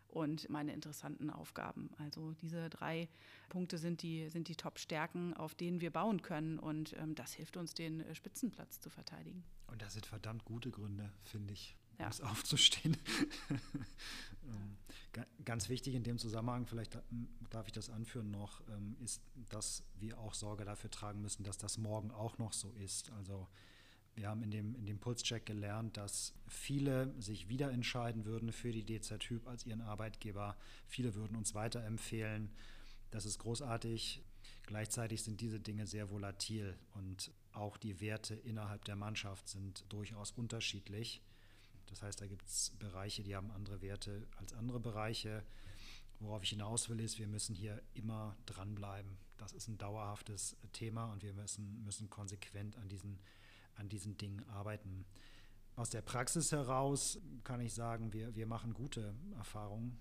und 0.09 0.49
meine 0.49 0.73
interessanten 0.73 1.31
Aufgaben. 1.31 1.91
Also 1.99 2.33
diese 2.43 2.69
drei 2.71 3.09
Punkte 3.49 3.79
sind 3.79 4.03
die, 4.03 4.29
sind 4.29 4.49
die 4.49 4.57
Top-Stärken, 4.57 5.35
auf 5.35 5.55
denen 5.55 5.81
wir 5.81 5.91
bauen 5.91 6.23
können 6.23 6.59
und 6.59 6.95
ähm, 6.99 7.15
das 7.15 7.33
hilft 7.33 7.57
uns, 7.57 7.75
den 7.75 8.01
äh, 8.01 8.15
Spitzenplatz 8.15 8.81
zu 8.81 8.91
verteidigen. 8.91 9.45
Und 9.67 9.83
das 9.83 9.93
sind 9.93 10.07
verdammt 10.07 10.45
gute 10.45 10.71
Gründe, 10.71 11.13
finde 11.25 11.53
ich, 11.53 11.77
ja. 11.99 12.11
um 12.21 12.29
aufzustehen. 12.29 12.97
ähm, 13.51 14.77
ganz 15.45 15.69
wichtig 15.69 15.95
in 15.95 16.03
dem 16.03 16.19
Zusammenhang, 16.19 16.67
vielleicht 16.67 16.97
ähm, 16.97 17.29
darf 17.51 17.67
ich 17.67 17.73
das 17.73 17.91
anführen 17.91 18.31
noch, 18.31 18.63
ähm, 18.69 18.97
ist, 19.01 19.23
dass 19.51 19.85
wir 19.99 20.19
auch 20.19 20.35
Sorge 20.35 20.65
dafür 20.65 20.91
tragen 20.91 21.21
müssen, 21.21 21.45
dass 21.45 21.59
das 21.59 21.79
morgen 21.79 22.11
auch 22.11 22.39
noch 22.39 22.53
so 22.53 22.73
ist. 22.73 23.11
Also 23.13 23.47
wir 24.19 24.29
haben 24.29 24.43
in 24.43 24.51
dem, 24.51 24.75
in 24.75 24.85
dem 24.85 24.99
Pulscheck 24.99 25.47
gelernt, 25.47 25.97
dass 25.97 26.35
viele 26.49 27.15
sich 27.21 27.49
wieder 27.49 27.71
entscheiden 27.71 28.25
würden 28.25 28.53
für 28.53 28.73
die 28.73 28.85
DZ-Typ 28.85 29.47
als 29.47 29.65
ihren 29.65 29.81
Arbeitgeber. 29.81 30.57
Viele 30.89 31.15
würden 31.15 31.37
uns 31.37 31.55
weiterempfehlen. 31.55 32.51
Das 33.11 33.25
ist 33.25 33.39
großartig. 33.39 34.23
Gleichzeitig 34.67 35.23
sind 35.23 35.41
diese 35.41 35.61
Dinge 35.61 35.87
sehr 35.87 36.11
volatil 36.11 36.77
und 36.95 37.31
auch 37.53 37.77
die 37.77 38.01
Werte 38.01 38.35
innerhalb 38.35 38.85
der 38.85 38.97
Mannschaft 38.97 39.49
sind 39.49 39.85
durchaus 39.89 40.33
unterschiedlich. 40.33 41.23
Das 41.87 42.03
heißt, 42.03 42.21
da 42.21 42.27
gibt 42.27 42.47
es 42.47 42.73
Bereiche, 42.79 43.23
die 43.23 43.35
haben 43.35 43.51
andere 43.53 43.81
Werte 43.81 44.27
als 44.37 44.53
andere 44.53 44.81
Bereiche. 44.81 45.43
Worauf 46.21 46.43
ich 46.43 46.51
hinaus 46.51 46.89
will, 46.89 47.01
ist, 47.01 47.19
wir 47.19 47.29
müssen 47.29 47.55
hier 47.55 47.81
immer 47.95 48.37
dranbleiben. 48.47 49.17
Das 49.37 49.53
ist 49.53 49.69
ein 49.69 49.79
dauerhaftes 49.79 50.57
Thema 50.73 51.13
und 51.13 51.23
wir 51.23 51.33
müssen, 51.33 51.85
müssen 51.85 52.11
konsequent 52.11 52.77
an 52.77 52.89
diesen, 52.89 53.21
an 53.79 53.89
diesen 53.89 54.17
Dingen 54.17 54.45
arbeiten. 54.51 55.05
Aus 55.77 55.91
der 55.91 56.03
Praxis 56.03 56.53
heraus 56.53 57.21
kann 57.45 57.61
ich 57.61 57.73
sagen, 57.73 58.13
wir, 58.13 58.35
wir 58.35 58.47
machen 58.47 58.75
gute 58.75 59.15
Erfahrungen 59.37 59.99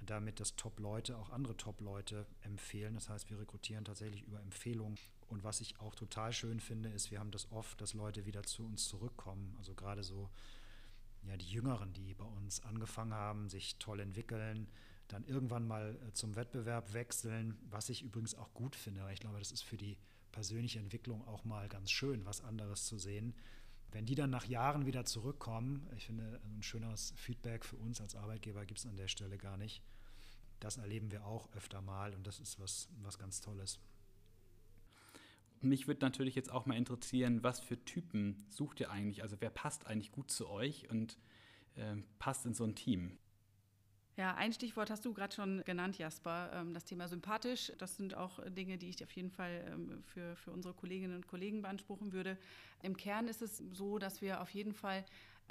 damit, 0.00 0.40
dass 0.40 0.56
Top-Leute 0.56 1.16
auch 1.18 1.30
andere 1.30 1.56
Top-Leute 1.56 2.26
empfehlen. 2.42 2.94
Das 2.94 3.08
heißt, 3.08 3.30
wir 3.30 3.38
rekrutieren 3.38 3.84
tatsächlich 3.84 4.22
über 4.22 4.40
Empfehlungen. 4.40 4.96
Und 5.28 5.44
was 5.44 5.60
ich 5.60 5.78
auch 5.80 5.94
total 5.94 6.32
schön 6.32 6.60
finde, 6.60 6.88
ist, 6.88 7.10
wir 7.10 7.20
haben 7.20 7.30
das 7.30 7.50
oft, 7.52 7.80
dass 7.80 7.94
Leute 7.94 8.24
wieder 8.24 8.42
zu 8.44 8.64
uns 8.64 8.88
zurückkommen. 8.88 9.54
Also 9.58 9.74
gerade 9.74 10.02
so 10.02 10.30
ja, 11.24 11.36
die 11.36 11.50
Jüngeren, 11.50 11.92
die 11.92 12.14
bei 12.14 12.24
uns 12.24 12.62
angefangen 12.62 13.12
haben, 13.12 13.48
sich 13.48 13.78
toll 13.78 14.00
entwickeln, 14.00 14.68
dann 15.08 15.24
irgendwann 15.24 15.66
mal 15.66 15.98
äh, 16.06 16.12
zum 16.12 16.36
Wettbewerb 16.36 16.92
wechseln, 16.92 17.58
was 17.70 17.88
ich 17.88 18.02
übrigens 18.02 18.34
auch 18.34 18.52
gut 18.54 18.76
finde. 18.76 19.06
Ich 19.12 19.20
glaube, 19.20 19.38
das 19.38 19.52
ist 19.52 19.62
für 19.62 19.76
die 19.76 19.98
persönliche 20.38 20.78
Entwicklung 20.78 21.26
auch 21.26 21.44
mal 21.44 21.68
ganz 21.68 21.90
schön, 21.90 22.24
was 22.24 22.44
anderes 22.44 22.86
zu 22.86 22.96
sehen. 22.96 23.34
Wenn 23.90 24.06
die 24.06 24.14
dann 24.14 24.30
nach 24.30 24.46
Jahren 24.46 24.86
wieder 24.86 25.04
zurückkommen, 25.04 25.90
ich 25.96 26.06
finde, 26.06 26.40
ein 26.44 26.62
schöneres 26.62 27.12
Feedback 27.16 27.64
für 27.64 27.74
uns 27.74 28.00
als 28.00 28.14
Arbeitgeber 28.14 28.64
gibt 28.64 28.78
es 28.78 28.86
an 28.86 28.96
der 28.96 29.08
Stelle 29.08 29.36
gar 29.36 29.56
nicht. 29.56 29.82
Das 30.60 30.76
erleben 30.76 31.10
wir 31.10 31.26
auch 31.26 31.52
öfter 31.54 31.80
mal 31.80 32.14
und 32.14 32.24
das 32.24 32.38
ist 32.38 32.60
was, 32.60 32.88
was 33.02 33.18
ganz 33.18 33.40
Tolles. 33.40 33.80
Mich 35.60 35.88
würde 35.88 36.06
natürlich 36.06 36.36
jetzt 36.36 36.52
auch 36.52 36.66
mal 36.66 36.76
interessieren, 36.76 37.42
was 37.42 37.58
für 37.58 37.84
Typen 37.84 38.46
sucht 38.48 38.78
ihr 38.78 38.92
eigentlich? 38.92 39.22
Also 39.22 39.38
wer 39.40 39.50
passt 39.50 39.88
eigentlich 39.88 40.12
gut 40.12 40.30
zu 40.30 40.48
euch 40.48 40.88
und 40.88 41.18
äh, 41.74 41.96
passt 42.20 42.46
in 42.46 42.54
so 42.54 42.62
ein 42.62 42.76
Team? 42.76 43.18
Ja, 44.18 44.34
ein 44.34 44.52
Stichwort 44.52 44.90
hast 44.90 45.04
du 45.04 45.14
gerade 45.14 45.32
schon 45.32 45.62
genannt, 45.64 45.96
Jasper, 45.96 46.50
ähm, 46.52 46.74
das 46.74 46.84
Thema 46.84 47.06
sympathisch. 47.06 47.70
Das 47.78 47.96
sind 47.96 48.16
auch 48.16 48.40
Dinge, 48.48 48.76
die 48.76 48.88
ich 48.88 49.04
auf 49.04 49.12
jeden 49.12 49.30
Fall 49.30 49.64
ähm, 49.68 50.02
für, 50.12 50.34
für 50.34 50.50
unsere 50.50 50.74
Kolleginnen 50.74 51.14
und 51.14 51.28
Kollegen 51.28 51.62
beanspruchen 51.62 52.12
würde. 52.12 52.36
Im 52.82 52.96
Kern 52.96 53.28
ist 53.28 53.42
es 53.42 53.62
so, 53.72 54.00
dass 54.00 54.20
wir 54.20 54.40
auf 54.40 54.50
jeden 54.50 54.74
Fall 54.74 55.04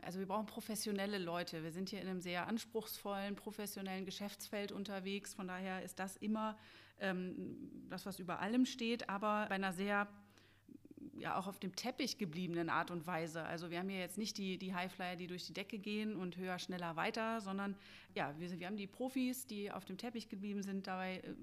also 0.04 0.20
wir 0.20 0.28
brauchen 0.28 0.46
professionelle 0.46 1.18
Leute. 1.18 1.64
Wir 1.64 1.72
sind 1.72 1.90
hier 1.90 2.02
in 2.02 2.08
einem 2.08 2.22
sehr 2.22 2.48
anspruchsvollen, 2.48 3.36
professionellen 3.36 4.06
Geschäftsfeld 4.06 4.72
unterwegs. 4.72 5.34
Von 5.34 5.48
daher 5.48 5.82
ist 5.82 5.98
das 5.98 6.18
immer 6.18 6.56
ähm, 7.00 7.88
das, 7.90 8.06
was 8.06 8.20
über 8.20 8.40
allem 8.40 8.66
steht, 8.66 9.10
aber 9.10 9.48
bei 9.50 9.56
einer 9.56 9.74
sehr 9.74 10.08
ja 11.20 11.38
auch 11.38 11.48
auf 11.48 11.60
dem 11.60 11.76
Teppich 11.76 12.18
gebliebenen 12.18 12.70
Art 12.70 12.92
und 12.92 13.08
Weise. 13.08 13.44
Also 13.44 13.70
wir 13.70 13.80
haben 13.80 13.90
hier 13.90 14.00
jetzt 14.00 14.18
nicht 14.18 14.38
die, 14.38 14.58
die 14.58 14.74
Highflyer, 14.74 15.16
die 15.16 15.28
durch 15.28 15.46
die 15.46 15.54
Decke 15.54 15.80
gehen 15.80 16.16
und 16.16 16.38
höher, 16.38 16.60
schneller, 16.60 16.96
weiter, 16.96 17.42
sondern 17.42 17.76
ja, 18.16 18.34
wir, 18.40 18.60
wir 18.60 18.68
haben 18.68 18.78
die 18.78 18.88
Profis, 18.88 19.46
die 19.46 19.72
auf 19.72 19.86
dem 19.86 19.98
Teppich 19.98 20.30
geblieben 20.30 20.64
sind, 20.64 20.88
dabei 20.88 21.18
äh, 21.18 21.34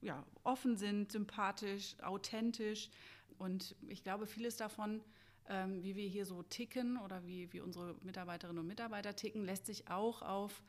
ja, 0.00 0.24
offen 0.42 0.76
sind, 0.76 1.12
sympathisch, 1.12 1.96
authentisch. 2.02 2.90
Und 3.38 3.76
ich 3.88 4.02
glaube, 4.02 4.26
vieles 4.26 4.56
davon, 4.56 5.00
ähm, 5.48 5.82
wie 5.82 5.96
wir 5.96 6.08
hier 6.08 6.26
so 6.26 6.42
ticken 6.42 6.98
oder 6.98 7.24
wie, 7.24 7.52
wie 7.52 7.60
unsere 7.60 7.94
Mitarbeiterinnen 8.02 8.60
und 8.60 8.66
Mitarbeiter 8.66 9.14
ticken, 9.16 9.44
lässt 9.44 9.66
sich 9.66 9.88
auch 9.88 10.22
auf 10.22 10.62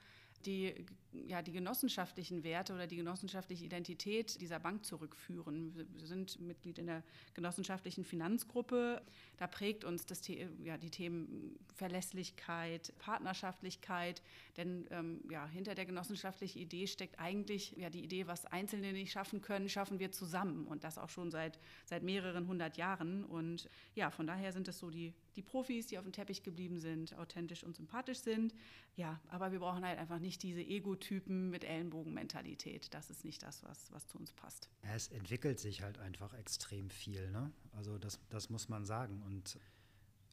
die, 0.45 0.85
ja, 1.11 1.41
die 1.41 1.51
genossenschaftlichen 1.51 2.43
Werte 2.43 2.73
oder 2.73 2.87
die 2.87 2.95
genossenschaftliche 2.95 3.65
Identität 3.65 4.39
dieser 4.41 4.59
Bank 4.59 4.85
zurückführen. 4.85 5.73
Wir 5.95 6.07
sind 6.07 6.39
Mitglied 6.39 6.77
in 6.79 6.87
der 6.87 7.03
genossenschaftlichen 7.33 8.03
Finanzgruppe. 8.03 9.01
Da 9.37 9.47
prägt 9.47 9.83
uns 9.83 10.05
das, 10.05 10.21
ja, 10.27 10.77
die 10.77 10.89
Themen 10.89 11.57
Verlässlichkeit, 11.75 12.93
Partnerschaftlichkeit. 12.99 14.21
Denn 14.57 14.87
ähm, 14.91 15.21
ja, 15.29 15.47
hinter 15.47 15.75
der 15.75 15.85
genossenschaftlichen 15.85 16.59
Idee 16.59 16.87
steckt 16.87 17.19
eigentlich 17.19 17.73
ja, 17.77 17.89
die 17.89 18.03
Idee, 18.03 18.27
was 18.27 18.45
Einzelne 18.45 18.93
nicht 18.93 19.11
schaffen 19.11 19.41
können, 19.41 19.69
schaffen 19.69 19.99
wir 19.99 20.11
zusammen. 20.11 20.67
Und 20.67 20.83
das 20.83 20.97
auch 20.97 21.09
schon 21.09 21.31
seit, 21.31 21.59
seit 21.85 22.03
mehreren 22.03 22.47
hundert 22.47 22.77
Jahren. 22.77 23.23
Und 23.23 23.69
ja, 23.95 24.11
von 24.11 24.27
daher 24.27 24.51
sind 24.51 24.67
es 24.67 24.79
so 24.79 24.89
die, 24.89 25.13
die 25.35 25.41
Profis, 25.41 25.87
die 25.87 25.97
auf 25.97 26.03
dem 26.03 26.11
Teppich 26.11 26.43
geblieben 26.43 26.79
sind, 26.79 27.17
authentisch 27.17 27.63
und 27.63 27.75
sympathisch 27.75 28.19
sind. 28.19 28.53
Ja, 28.95 29.19
aber 29.27 29.51
wir 29.51 29.59
brauchen 29.59 29.85
halt 29.85 29.99
einfach 29.99 30.19
nicht 30.19 30.43
diese 30.43 30.61
Ego-Typen 30.61 31.49
mit 31.49 31.63
Ellenbogenmentalität. 31.63 32.93
Das 32.93 33.09
ist 33.09 33.25
nicht 33.25 33.41
das, 33.43 33.63
was, 33.63 33.91
was 33.91 34.07
zu 34.07 34.17
uns 34.17 34.31
passt. 34.33 34.69
Es 34.81 35.07
entwickelt 35.07 35.59
sich 35.59 35.81
halt 35.81 35.97
einfach 35.97 36.33
extrem 36.33 36.89
viel. 36.89 37.31
Ne? 37.31 37.51
Also 37.71 37.97
das, 37.97 38.19
das 38.29 38.49
muss 38.49 38.69
man 38.69 38.85
sagen. 38.85 39.21
Und 39.23 39.59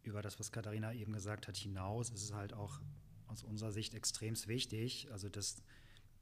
über 0.03 0.23
das, 0.23 0.39
was 0.39 0.53
Katharina 0.53 0.93
eben 0.93 1.13
gesagt 1.13 1.49
hat, 1.49 1.57
hinaus 1.57 2.11
ist 2.11 2.23
es 2.23 2.33
halt 2.33 2.53
auch 2.53 2.81
aus 3.27 3.43
unserer 3.43 3.73
Sicht 3.73 3.95
extrem 3.95 4.35
wichtig. 4.47 5.11
Also 5.13 5.29
dass, 5.29 5.63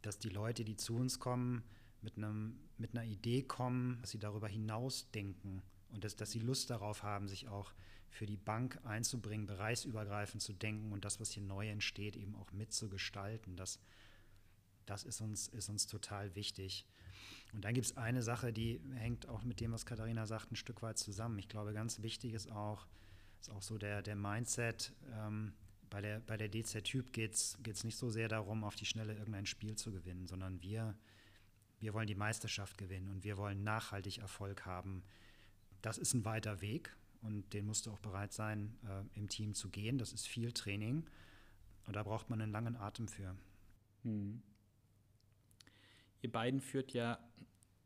dass 0.02 0.18
die 0.18 0.28
Leute, 0.28 0.64
die 0.64 0.76
zu 0.76 0.94
uns 0.96 1.18
kommen, 1.18 1.64
mit, 2.00 2.16
einem, 2.16 2.60
mit 2.76 2.96
einer 2.96 3.04
Idee 3.04 3.42
kommen, 3.42 3.98
dass 4.00 4.10
sie 4.10 4.18
darüber 4.18 4.48
hinaus 4.48 5.10
denken 5.10 5.62
und 5.90 6.04
dass, 6.04 6.16
dass 6.16 6.30
sie 6.30 6.38
Lust 6.38 6.70
darauf 6.70 7.02
haben, 7.02 7.28
sich 7.28 7.48
auch 7.48 7.72
für 8.10 8.26
die 8.26 8.36
Bank 8.36 8.78
einzubringen, 8.84 9.46
bereichsübergreifend 9.46 10.42
zu 10.42 10.52
denken 10.52 10.92
und 10.92 11.04
das, 11.04 11.20
was 11.20 11.30
hier 11.30 11.42
neu 11.42 11.68
entsteht, 11.68 12.16
eben 12.16 12.34
auch 12.34 12.52
mitzugestalten. 12.52 13.56
Das, 13.56 13.78
das 14.86 15.04
ist, 15.04 15.20
uns, 15.20 15.48
ist 15.48 15.68
uns 15.68 15.86
total 15.86 16.34
wichtig. 16.34 16.86
Und 17.52 17.64
dann 17.64 17.74
gibt 17.74 17.86
es 17.86 17.96
eine 17.96 18.22
Sache, 18.22 18.52
die 18.52 18.80
hängt 18.94 19.28
auch 19.28 19.42
mit 19.42 19.60
dem, 19.60 19.72
was 19.72 19.86
Katharina 19.86 20.26
sagt, 20.26 20.52
ein 20.52 20.56
Stück 20.56 20.82
weit 20.82 20.98
zusammen. 20.98 21.38
Ich 21.38 21.48
glaube, 21.48 21.72
ganz 21.72 22.02
wichtig 22.02 22.34
ist 22.34 22.50
auch, 22.50 22.86
ist 23.40 23.50
auch 23.50 23.62
so 23.62 23.78
der, 23.78 24.02
der 24.02 24.16
Mindset. 24.16 24.92
Ähm, 25.12 25.52
bei 25.90 26.00
der, 26.00 26.20
bei 26.20 26.36
der 26.36 26.48
DZ-Typ 26.48 27.12
geht 27.12 27.32
es 27.34 27.84
nicht 27.84 27.96
so 27.96 28.10
sehr 28.10 28.28
darum, 28.28 28.64
auf 28.64 28.74
die 28.74 28.84
Schnelle 28.84 29.14
irgendein 29.14 29.46
Spiel 29.46 29.76
zu 29.76 29.90
gewinnen, 29.90 30.26
sondern 30.26 30.60
wir, 30.60 30.94
wir 31.80 31.94
wollen 31.94 32.06
die 32.06 32.14
Meisterschaft 32.14 32.76
gewinnen 32.76 33.08
und 33.08 33.24
wir 33.24 33.38
wollen 33.38 33.62
nachhaltig 33.64 34.18
Erfolg 34.18 34.66
haben. 34.66 35.02
Das 35.80 35.96
ist 35.96 36.12
ein 36.12 36.24
weiter 36.24 36.60
Weg 36.60 36.94
und 37.22 37.52
den 37.52 37.66
musst 37.66 37.86
du 37.86 37.90
auch 37.90 37.98
bereit 37.98 38.32
sein, 38.32 38.76
äh, 38.86 39.18
im 39.18 39.28
Team 39.28 39.54
zu 39.54 39.68
gehen. 39.70 39.98
Das 39.98 40.12
ist 40.12 40.26
viel 40.26 40.52
Training 40.52 41.06
und 41.86 41.96
da 41.96 42.02
braucht 42.02 42.30
man 42.30 42.40
einen 42.40 42.52
langen 42.52 42.76
Atem 42.76 43.08
für. 43.08 43.36
Hm. 44.02 44.42
Ihr 46.22 46.32
beiden 46.32 46.60
führt 46.60 46.92
ja 46.92 47.18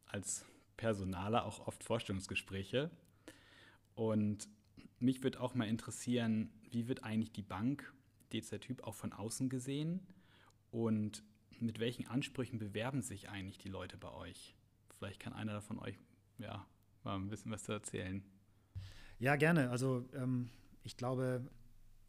als 0.06 0.44
Personaler 0.76 1.44
auch 1.44 1.66
oft 1.66 1.84
Vorstellungsgespräche 1.84 2.90
und 3.94 4.48
mich 4.98 5.22
würde 5.22 5.40
auch 5.40 5.54
mal 5.54 5.68
interessieren, 5.68 6.50
wie 6.70 6.88
wird 6.88 7.04
eigentlich 7.04 7.32
die 7.32 7.42
Bank 7.42 7.92
DZ-Typ 8.32 8.82
auch 8.84 8.94
von 8.94 9.12
außen 9.12 9.48
gesehen 9.48 10.00
und 10.70 11.22
mit 11.60 11.78
welchen 11.78 12.06
Ansprüchen 12.06 12.58
bewerben 12.58 13.02
sich 13.02 13.28
eigentlich 13.28 13.58
die 13.58 13.68
Leute 13.68 13.96
bei 13.96 14.10
euch? 14.12 14.54
Vielleicht 14.98 15.20
kann 15.20 15.32
einer 15.32 15.60
von 15.60 15.78
euch 15.78 15.96
ja, 16.38 16.66
mal 17.04 17.16
ein 17.16 17.28
bisschen 17.28 17.52
was 17.52 17.64
zu 17.64 17.72
erzählen. 17.72 18.24
Ja, 19.22 19.36
gerne. 19.36 19.70
Also 19.70 20.04
ähm, 20.14 20.50
ich 20.82 20.96
glaube, 20.96 21.46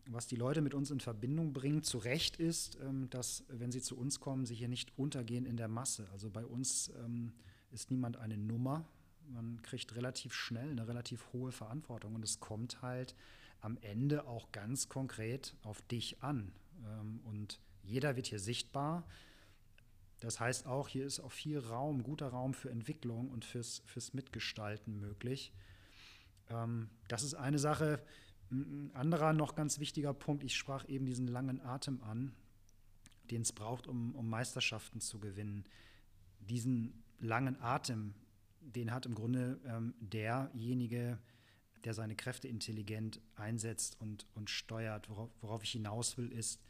was 0.07 0.25
die 0.25 0.35
Leute 0.35 0.63
mit 0.63 0.73
uns 0.73 0.89
in 0.89 0.99
Verbindung 0.99 1.53
bringen, 1.53 1.83
zu 1.83 1.99
Recht 1.99 2.37
ist, 2.37 2.79
ähm, 2.81 3.07
dass, 3.11 3.43
wenn 3.49 3.71
sie 3.71 3.83
zu 3.83 3.95
uns 3.95 4.19
kommen, 4.19 4.47
sie 4.47 4.55
hier 4.55 4.67
nicht 4.67 4.97
untergehen 4.97 5.45
in 5.45 5.55
der 5.55 5.67
Masse. 5.67 6.07
Also 6.11 6.31
bei 6.31 6.43
uns 6.43 6.91
ähm, 7.05 7.31
ist 7.69 7.91
niemand 7.91 8.17
eine 8.17 8.35
Nummer. 8.35 8.83
Man 9.27 9.61
kriegt 9.61 9.95
relativ 9.95 10.33
schnell 10.33 10.71
eine 10.71 10.87
relativ 10.87 11.31
hohe 11.33 11.51
Verantwortung 11.51 12.15
und 12.15 12.23
es 12.23 12.39
kommt 12.39 12.81
halt 12.81 13.13
am 13.61 13.77
Ende 13.81 14.25
auch 14.25 14.51
ganz 14.51 14.89
konkret 14.89 15.53
auf 15.61 15.83
dich 15.83 16.23
an. 16.23 16.51
Ähm, 16.83 17.19
und 17.25 17.59
jeder 17.83 18.15
wird 18.15 18.25
hier 18.25 18.39
sichtbar. 18.39 19.05
Das 20.19 20.39
heißt 20.39 20.65
auch, 20.65 20.87
hier 20.87 21.05
ist 21.05 21.19
auch 21.19 21.31
viel 21.31 21.59
Raum, 21.59 22.01
guter 22.01 22.29
Raum 22.29 22.55
für 22.55 22.71
Entwicklung 22.71 23.29
und 23.29 23.45
fürs, 23.45 23.83
fürs 23.85 24.15
Mitgestalten 24.15 24.99
möglich. 24.99 25.53
Ähm, 26.49 26.89
das 27.07 27.23
ist 27.23 27.33
eine 27.33 27.59
Sache. 27.59 28.01
Ein 28.51 28.91
anderer 28.93 29.33
noch 29.33 29.55
ganz 29.55 29.79
wichtiger 29.79 30.13
Punkt, 30.13 30.43
ich 30.43 30.55
sprach 30.55 30.87
eben 30.87 31.05
diesen 31.05 31.27
langen 31.27 31.61
Atem 31.61 32.01
an, 32.03 32.33
den 33.31 33.41
es 33.41 33.51
braucht, 33.51 33.87
um, 33.87 34.13
um 34.15 34.29
Meisterschaften 34.29 34.99
zu 34.99 35.19
gewinnen. 35.19 35.65
Diesen 36.39 37.03
langen 37.19 37.59
Atem, 37.61 38.13
den 38.59 38.91
hat 38.91 39.05
im 39.05 39.15
Grunde 39.15 39.59
ähm, 39.65 39.93
derjenige, 39.99 41.17
der 41.83 41.93
seine 41.93 42.15
Kräfte 42.15 42.47
intelligent 42.47 43.19
einsetzt 43.35 43.99
und, 43.99 44.25
und 44.35 44.49
steuert. 44.49 45.09
Worauf, 45.09 45.29
worauf 45.41 45.63
ich 45.63 45.71
hinaus 45.71 46.17
will, 46.17 46.31
ist 46.31 46.61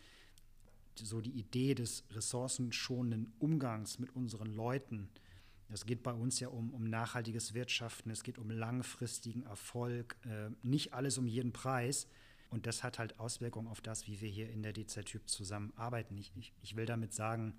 so 0.96 1.22
die 1.22 1.32
Idee 1.32 1.76
des 1.76 2.04
ressourcenschonenden 2.12 3.34
Umgangs 3.40 4.00
mit 4.00 4.16
unseren 4.16 4.54
Leuten 4.54 5.10
es 5.74 5.86
geht 5.86 6.04
bei 6.04 6.14
uns 6.14 6.40
ja 6.40 6.50
um, 6.50 6.74
um 6.74 6.90
nachhaltiges 6.90 7.54
Wirtschaften, 7.54 8.10
es 8.12 8.24
geht 8.24 8.38
um 8.38 8.50
langfristigen 8.50 9.44
Erfolg, 9.44 10.16
äh, 10.26 10.50
nicht 10.62 10.94
alles 10.94 11.18
um 11.18 11.28
jeden 11.28 11.54
Preis. 11.54 12.08
Und 12.50 12.68
das 12.68 12.84
hat 12.84 13.00
halt 13.00 13.20
Auswirkungen 13.20 13.68
auf 13.68 13.82
das, 13.82 14.08
wie 14.08 14.22
wir 14.22 14.30
hier 14.30 14.50
in 14.50 14.62
der 14.62 14.74
DZ-Typ 14.74 15.28
zusammenarbeiten. 15.28 16.16
Ich, 16.18 16.32
ich, 16.36 16.54
ich 16.62 16.76
will 16.76 16.86
damit 16.86 17.14
sagen, 17.14 17.56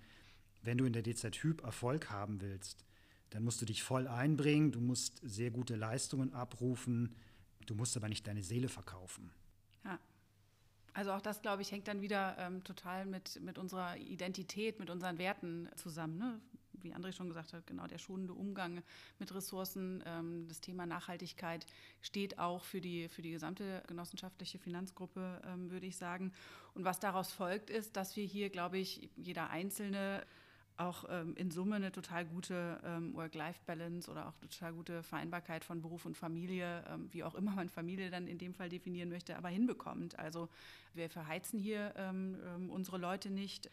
wenn 0.62 0.78
du 0.78 0.84
in 0.84 0.92
der 0.92 1.02
DZ-Typ 1.02 1.64
Erfolg 1.64 2.10
haben 2.10 2.40
willst, 2.40 2.84
dann 3.30 3.42
musst 3.42 3.60
du 3.60 3.66
dich 3.66 3.82
voll 3.82 4.06
einbringen, 4.06 4.70
du 4.70 4.80
musst 4.80 5.20
sehr 5.24 5.50
gute 5.50 5.74
Leistungen 5.74 6.32
abrufen, 6.32 7.16
du 7.66 7.74
musst 7.74 7.96
aber 7.96 8.08
nicht 8.08 8.26
deine 8.28 8.44
Seele 8.44 8.68
verkaufen. 8.68 9.32
Ja. 9.84 9.98
Also 10.92 11.10
auch 11.10 11.20
das, 11.20 11.42
glaube 11.42 11.62
ich, 11.62 11.72
hängt 11.72 11.88
dann 11.88 12.00
wieder 12.00 12.36
ähm, 12.38 12.62
total 12.62 13.04
mit, 13.04 13.40
mit 13.40 13.58
unserer 13.58 13.96
Identität, 13.96 14.78
mit 14.78 14.90
unseren 14.90 15.18
Werten 15.18 15.68
zusammen. 15.74 16.18
Ne? 16.18 16.40
Wie 16.84 16.94
André 16.94 17.12
schon 17.12 17.28
gesagt 17.28 17.52
hat, 17.52 17.66
genau 17.66 17.86
der 17.86 17.98
schonende 17.98 18.34
Umgang 18.34 18.82
mit 19.18 19.34
Ressourcen, 19.34 20.02
ähm, 20.06 20.46
das 20.48 20.60
Thema 20.60 20.86
Nachhaltigkeit 20.86 21.66
steht 22.02 22.38
auch 22.38 22.62
für 22.64 22.80
die, 22.80 23.08
für 23.08 23.22
die 23.22 23.32
gesamte 23.32 23.82
genossenschaftliche 23.88 24.58
Finanzgruppe, 24.58 25.42
ähm, 25.46 25.70
würde 25.70 25.86
ich 25.86 25.96
sagen. 25.96 26.32
Und 26.74 26.84
was 26.84 27.00
daraus 27.00 27.32
folgt, 27.32 27.70
ist, 27.70 27.96
dass 27.96 28.16
wir 28.16 28.24
hier, 28.24 28.50
glaube 28.50 28.78
ich, 28.78 29.10
jeder 29.16 29.50
Einzelne 29.50 30.24
auch 30.76 31.04
ähm, 31.08 31.34
in 31.36 31.50
Summe 31.50 31.76
eine 31.76 31.92
total 31.92 32.24
gute 32.24 32.80
ähm, 32.84 33.14
Work-Life-Balance 33.14 34.10
oder 34.10 34.28
auch 34.28 34.34
total 34.48 34.72
gute 34.72 35.02
Vereinbarkeit 35.02 35.64
von 35.64 35.80
Beruf 35.80 36.04
und 36.04 36.16
Familie, 36.16 36.84
ähm, 36.90 37.08
wie 37.12 37.22
auch 37.22 37.34
immer 37.34 37.52
man 37.52 37.68
Familie 37.68 38.10
dann 38.10 38.26
in 38.26 38.38
dem 38.38 38.54
Fall 38.54 38.68
definieren 38.68 39.08
möchte, 39.08 39.36
aber 39.36 39.48
hinbekommt. 39.48 40.18
Also 40.18 40.48
wir 40.92 41.08
verheizen 41.10 41.58
hier 41.58 41.94
ähm, 41.96 42.36
ähm, 42.44 42.70
unsere 42.70 42.98
Leute 42.98 43.30
nicht 43.30 43.70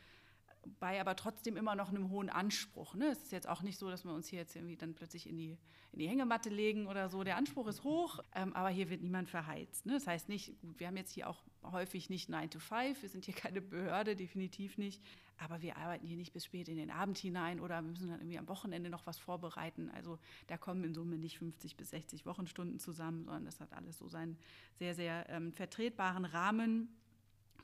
bei 0.80 1.00
aber 1.00 1.16
trotzdem 1.16 1.58
immer 1.58 1.76
noch 1.76 1.90
einem 1.90 2.10
hohen 2.10 2.30
Anspruch. 2.30 2.96
Ne? 2.96 3.08
Es 3.08 3.24
ist 3.24 3.32
jetzt 3.32 3.50
auch 3.50 3.62
nicht 3.62 3.78
so, 3.78 3.90
dass 3.90 4.06
wir 4.06 4.14
uns 4.14 4.28
hier 4.28 4.40
jetzt 4.40 4.56
irgendwie 4.56 4.76
dann 4.76 4.94
plötzlich 4.94 5.28
in 5.28 5.38
die, 5.38 5.58
in 5.92 6.00
die 6.00 6.08
Hängematte 6.08 6.50
legen 6.50 6.88
oder 6.88 7.10
so. 7.10 7.24
Der 7.24 7.38
Anspruch 7.38 7.68
ist 7.68 7.84
hoch, 7.84 8.20
ähm, 8.36 8.54
aber 8.54 8.70
hier 8.70 8.90
wird 8.90 9.02
niemand 9.02 9.30
verheizt. 9.30 9.86
Ne? 9.86 9.94
Das 9.94 10.08
heißt 10.08 10.30
nicht, 10.30 10.60
gut, 10.62 10.80
wir 10.80 10.88
haben 10.88 10.98
jetzt 10.98 11.14
hier 11.14 11.28
auch 11.28 11.44
häufig 11.64 12.10
nicht 12.10 12.30
9 12.30 12.50
to 12.50 12.60
5, 12.60 13.02
wir 13.02 13.10
sind 13.10 13.26
hier 13.26 13.34
keine 13.34 13.62
Behörde, 13.62 14.16
definitiv 14.16 14.78
nicht. 14.78 15.02
Aber 15.38 15.64
wir 15.64 15.78
arbeiten 15.78 16.06
hier 16.06 16.18
nicht 16.18 16.34
bis 16.34 16.46
spät 16.46 16.70
in 16.70 16.78
den 16.78 16.92
Abend 16.92 17.18
hinein 17.18 17.60
oder 17.60 17.82
wir 17.82 17.90
müssen 17.90 18.10
dann 18.10 18.20
irgendwie 18.20 18.38
am 18.38 18.48
Wochenende 18.48 18.92
noch 18.92 19.08
was 19.08 19.18
vorbereiten. 19.18 19.90
Also 19.90 20.20
da 20.46 20.58
kommen 20.58 20.84
in 20.84 20.94
Summe 20.94 21.18
nicht 21.18 21.40
50 21.40 21.78
bis 21.78 21.90
60 21.90 22.28
Wochenstunden 22.28 22.78
zusammen, 22.78 23.24
sondern 23.26 23.46
das 23.46 23.60
hat 23.60 23.74
alles 23.74 23.98
so 23.98 24.08
seinen 24.08 24.38
sehr, 24.78 24.94
sehr 24.94 25.28
ähm, 25.30 25.52
vertretbaren 25.52 26.26
Rahmen 26.26 26.96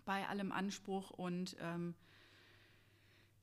bei 0.06 0.28
allem 0.28 0.52
Anspruch 0.52 1.12
und 1.12 1.56
ähm, 1.60 1.94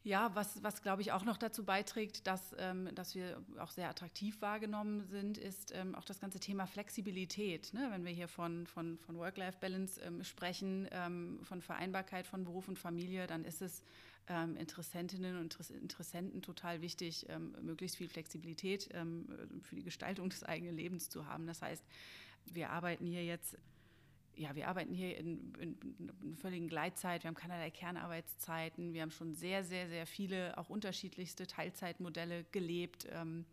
ja, 0.05 0.31
was, 0.35 0.63
was 0.63 0.83
glaube 0.83 1.01
ich 1.01 1.13
auch 1.13 1.25
noch 1.25 1.39
dazu 1.39 1.65
beiträgt, 1.65 2.27
dass, 2.27 2.55
ähm, 2.59 2.95
dass 2.95 3.15
wir 3.15 3.43
auch 3.59 3.71
sehr 3.71 3.89
attraktiv 3.89 4.41
wahrgenommen 4.43 5.07
sind, 5.07 5.39
ist 5.39 5.73
ähm, 5.75 5.95
auch 5.95 6.05
das 6.05 6.21
ganze 6.21 6.39
Thema 6.39 6.67
Flexibilität. 6.67 7.73
Ne? 7.73 7.89
Wenn 7.91 8.05
wir 8.05 8.13
hier 8.13 8.29
von, 8.29 8.67
von, 8.67 8.99
von 8.99 9.17
Work-Life-Balance 9.17 10.03
ähm, 10.03 10.23
sprechen, 10.23 10.87
ähm, 10.93 11.41
von 11.43 11.63
Vereinbarkeit 11.63 12.27
von 12.27 12.45
Beruf 12.45 12.69
und 12.69 12.79
Familie, 12.79 13.27
dann 13.27 13.47
ist 13.47 13.63
es 13.63 13.83
ähm, 14.29 14.57
Interessentinnen 14.57 15.39
und 15.39 15.59
Interessenten 15.71 16.43
total 16.43 16.83
wichtig, 16.83 17.25
ähm, 17.31 17.57
möglichst 17.63 17.97
viel 17.97 18.11
Flexibilität 18.11 18.91
für 19.63 19.75
die 19.75 19.83
Gestaltung 19.83 20.29
des 20.29 20.45
eigenen 20.45 20.77
Lebens 20.77 21.09
zu 21.09 21.27
haben. 21.27 21.47
Das 21.47 21.63
heißt, 21.63 21.85
wir 22.45 22.71
arbeiten 22.71 23.07
hier 23.07 23.25
jetzt 23.25 23.57
ja, 24.37 24.55
wir 24.55 24.69
arbeiten 24.69 24.95
hier 24.95 25.17
in, 25.17 25.53
in, 25.59 25.79
in 26.23 26.37
völligen 26.37 26.69
Gleitzeit, 26.69 27.23
wir 27.23 27.29
haben 27.29 27.35
keinerlei 27.35 27.71
Kernarbeitszeiten, 27.71 28.93
wir 28.93 29.03
haben 29.03 29.11
schon 29.11 29.35
sehr, 29.35 29.65
sehr, 29.65 29.89
sehr 29.89 30.07
viele, 30.07 30.57
auch 30.59 30.71
unterschiedlichste 30.71 31.47
Teilzeitmodelle 31.47 32.45
gelebt. 32.53 33.07
Ähm, 33.11 33.45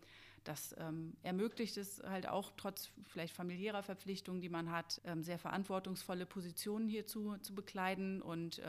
das 0.43 0.75
ähm, 0.79 1.13
ermöglicht 1.21 1.77
es 1.77 2.01
halt 2.01 2.27
auch 2.27 2.51
trotz 2.57 2.89
vielleicht 3.03 3.35
familiärer 3.35 3.83
Verpflichtungen, 3.83 4.41
die 4.41 4.49
man 4.49 4.71
hat, 4.71 4.99
ähm, 5.05 5.21
sehr 5.21 5.37
verantwortungsvolle 5.37 6.25
Positionen 6.25 6.89
hier 6.89 7.05
zu, 7.05 7.37
zu 7.37 7.53
bekleiden. 7.53 8.23
Und 8.23 8.61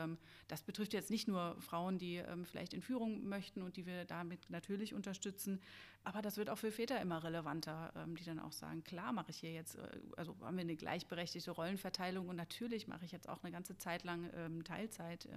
das 0.47 0.61
betrifft 0.61 0.93
jetzt 0.93 1.09
nicht 1.09 1.27
nur 1.27 1.55
Frauen, 1.59 1.97
die 1.97 2.21
vielleicht 2.43 2.73
in 2.73 2.81
Führung 2.81 3.27
möchten 3.27 3.63
und 3.63 3.75
die 3.75 3.85
wir 3.87 4.05
damit 4.05 4.49
natürlich 4.49 4.93
unterstützen, 4.93 5.59
aber 6.03 6.21
das 6.21 6.37
wird 6.37 6.49
auch 6.49 6.57
für 6.57 6.71
Väter 6.71 6.99
immer 7.01 7.23
relevanter, 7.23 7.93
ähm, 7.95 8.15
die 8.15 8.23
dann 8.23 8.39
auch 8.39 8.51
sagen, 8.51 8.83
klar 8.83 9.13
mache 9.13 9.31
ich 9.31 9.37
hier 9.37 9.53
jetzt, 9.53 9.75
äh, 9.75 9.99
also 10.17 10.35
haben 10.41 10.57
wir 10.57 10.61
eine 10.61 10.75
gleichberechtigte 10.75 11.51
Rollenverteilung 11.51 12.27
und 12.29 12.35
natürlich 12.35 12.87
mache 12.87 13.05
ich 13.05 13.11
jetzt 13.11 13.29
auch 13.29 13.43
eine 13.43 13.51
ganze 13.51 13.77
Zeit 13.77 14.03
lang 14.03 14.29
ähm, 14.35 14.63
Teilzeit, 14.63 15.27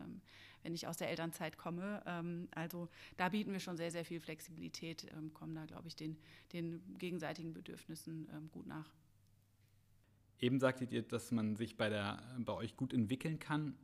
wenn 0.63 0.75
ich 0.75 0.87
aus 0.87 0.97
der 0.97 1.11
Elternzeit 1.11 1.57
komme. 1.57 2.03
also 2.55 2.89
da 3.17 3.29
bieten 3.29 3.53
wir 3.53 3.61
schon 3.61 3.77
sehr, 3.77 3.91
sehr 3.91 4.05
viel 4.05 4.21
Flexibilität, 4.21 5.07
kommen 5.35 5.55
da, 5.55 5.65
glaube 5.65 5.87
ich, 5.87 5.95
den 5.95 6.17
den 6.53 6.83
gegenseitigen 6.99 7.53
Bedürfnissen 7.53 8.29
ähm, 8.33 8.51
gut 8.51 8.67
nach. 8.67 8.91
Eben 10.39 10.61
sagtet 10.61 10.93
ihr, 10.93 11.03
dass 11.03 11.31
man 11.31 11.57
sich 11.57 11.77
bei, 11.77 11.89
der, 11.89 12.23
bei 12.39 12.53
euch 12.53 12.77
gut 12.77 12.93
entwickeln 12.93 13.39
kann. 13.39 13.75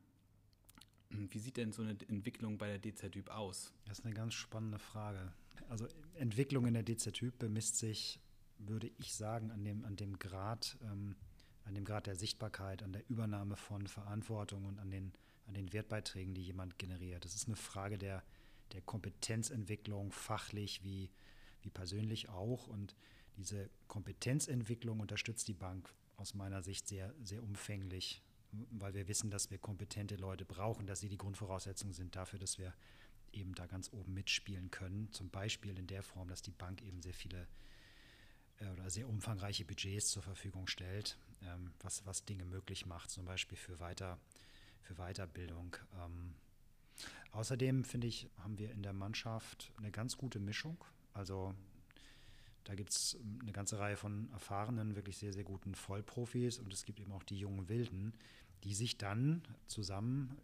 Wie 1.09 1.39
sieht 1.39 1.57
denn 1.57 1.73
so 1.73 1.83
eine 1.83 1.97
Entwicklung 2.09 2.59
bei 2.59 2.77
der 2.77 2.79
DZ-Typ 2.79 3.31
aus? 3.31 3.73
Das 3.87 3.99
ist 3.99 4.05
eine 4.05 4.15
ganz 4.15 4.35
spannende 4.35 4.79
Frage. 4.79 5.33
Also 5.69 5.87
Entwicklung 6.15 6.67
in 6.67 6.75
der 6.75 6.83
DZ-Typ 6.83 7.39
bemisst 7.39 7.79
sich, 7.79 8.21
würde 8.59 8.91
ich 8.99 9.15
sagen, 9.15 9.51
an 9.51 9.65
dem, 9.65 9.85
an 9.85 9.97
dem 9.97 10.19
Grad, 10.19 10.77
ähm, 10.83 11.17
an 11.65 11.75
dem 11.75 11.85
Grad 11.85 12.07
der 12.07 12.17
Sichtbarkeit, 12.17 12.83
an 12.83 12.93
der 12.93 13.09
Übernahme 13.09 13.57
von 13.57 13.87
Verantwortung 13.87 14.65
und 14.65 14.79
an 14.79 14.91
den, 14.91 15.13
an 15.47 15.55
den 15.55 15.73
Wertbeiträgen, 15.73 16.35
die 16.35 16.43
jemand 16.43 16.79
generiert. 16.79 17.25
Das 17.25 17.35
ist 17.35 17.47
eine 17.47 17.57
Frage 17.57 17.99
der, 17.99 18.23
der 18.73 18.83
Kompetenzentwicklung, 18.83 20.13
fachlich 20.13 20.83
wie 20.85 21.11
wie 21.63 21.71
persönlich 21.71 22.29
auch. 22.29 22.67
Und 22.67 22.95
diese 23.37 23.71
Kompetenzentwicklung 23.89 25.01
unterstützt 25.01 25.49
die 25.49 25.55
Bank 25.55 25.95
aus 26.17 26.35
meiner 26.35 26.63
Sicht 26.63 26.89
sehr, 26.89 27.15
sehr 27.23 27.43
umfänglich, 27.43 28.23
weil 28.71 28.95
wir 28.95 29.09
wissen, 29.09 29.31
dass 29.31 29.51
wir 29.51 29.59
kompetente 29.59 30.17
Leute 30.17 30.45
brauchen, 30.45 30.87
dass 30.87 31.01
sie 31.01 31.09
die 31.09 31.17
Grundvoraussetzungen 31.17 31.95
sind 31.95 32.15
dafür, 32.15 32.39
dass 32.39 32.59
wir 32.59 32.75
eben 33.33 33.55
da 33.55 33.67
ganz 33.67 33.93
oben 33.93 34.15
mitspielen 34.15 34.71
können. 34.71 35.11
Zum 35.13 35.31
Beispiel 35.31 35.79
in 35.79 35.87
der 35.87 36.03
Form, 36.03 36.29
dass 36.29 36.43
die 36.43 36.51
Bank 36.51 36.83
eben 36.83 37.03
sehr 37.03 37.15
viele 37.15 37.47
äh, 38.59 38.69
oder 38.69 38.91
sehr 38.91 39.09
umfangreiche 39.09 39.65
Budgets 39.65 40.09
zur 40.09 40.23
Verfügung 40.23 40.67
stellt, 40.67 41.19
ähm, 41.43 41.73
was, 41.81 42.05
was 42.07 42.25
Dinge 42.25 42.45
möglich 42.45 42.87
macht, 42.87 43.11
zum 43.11 43.25
Beispiel 43.25 43.59
für, 43.59 43.81
Weiter, 43.81 44.19
für 44.83 44.95
Weiterbildung. 44.95 45.77
Ähm, 46.01 46.35
außerdem 47.33 47.85
finde 47.85 48.07
ich, 48.07 48.29
haben 48.39 48.59
wir 48.59 48.71
in 48.71 48.83
der 48.83 48.93
Mannschaft 48.93 49.73
eine 49.77 49.91
ganz 49.91 50.17
gute 50.17 50.39
Mischung 50.39 50.85
also 51.15 51.55
da 52.65 52.75
gibt 52.75 52.91
es 52.91 53.19
eine 53.41 53.53
ganze 53.53 53.79
Reihe 53.79 53.97
von 53.97 54.31
erfahrenen, 54.33 54.95
wirklich 54.95 55.19
sehr, 55.19 55.33
sehr 55.33 55.45
guten 55.45 55.75
Vollprofis 55.75 56.59
und 56.59 56.73
es 56.73 56.85
gibt 56.85 57.01
eben 57.01 57.13
auch 57.13 57.25
die 57.25 57.39
jungen 57.39 57.69
Wilden, 57.69 58.15
die 58.65 58.75
sich 58.75 58.99
dann 58.99 59.43
zusammen 59.67 60.37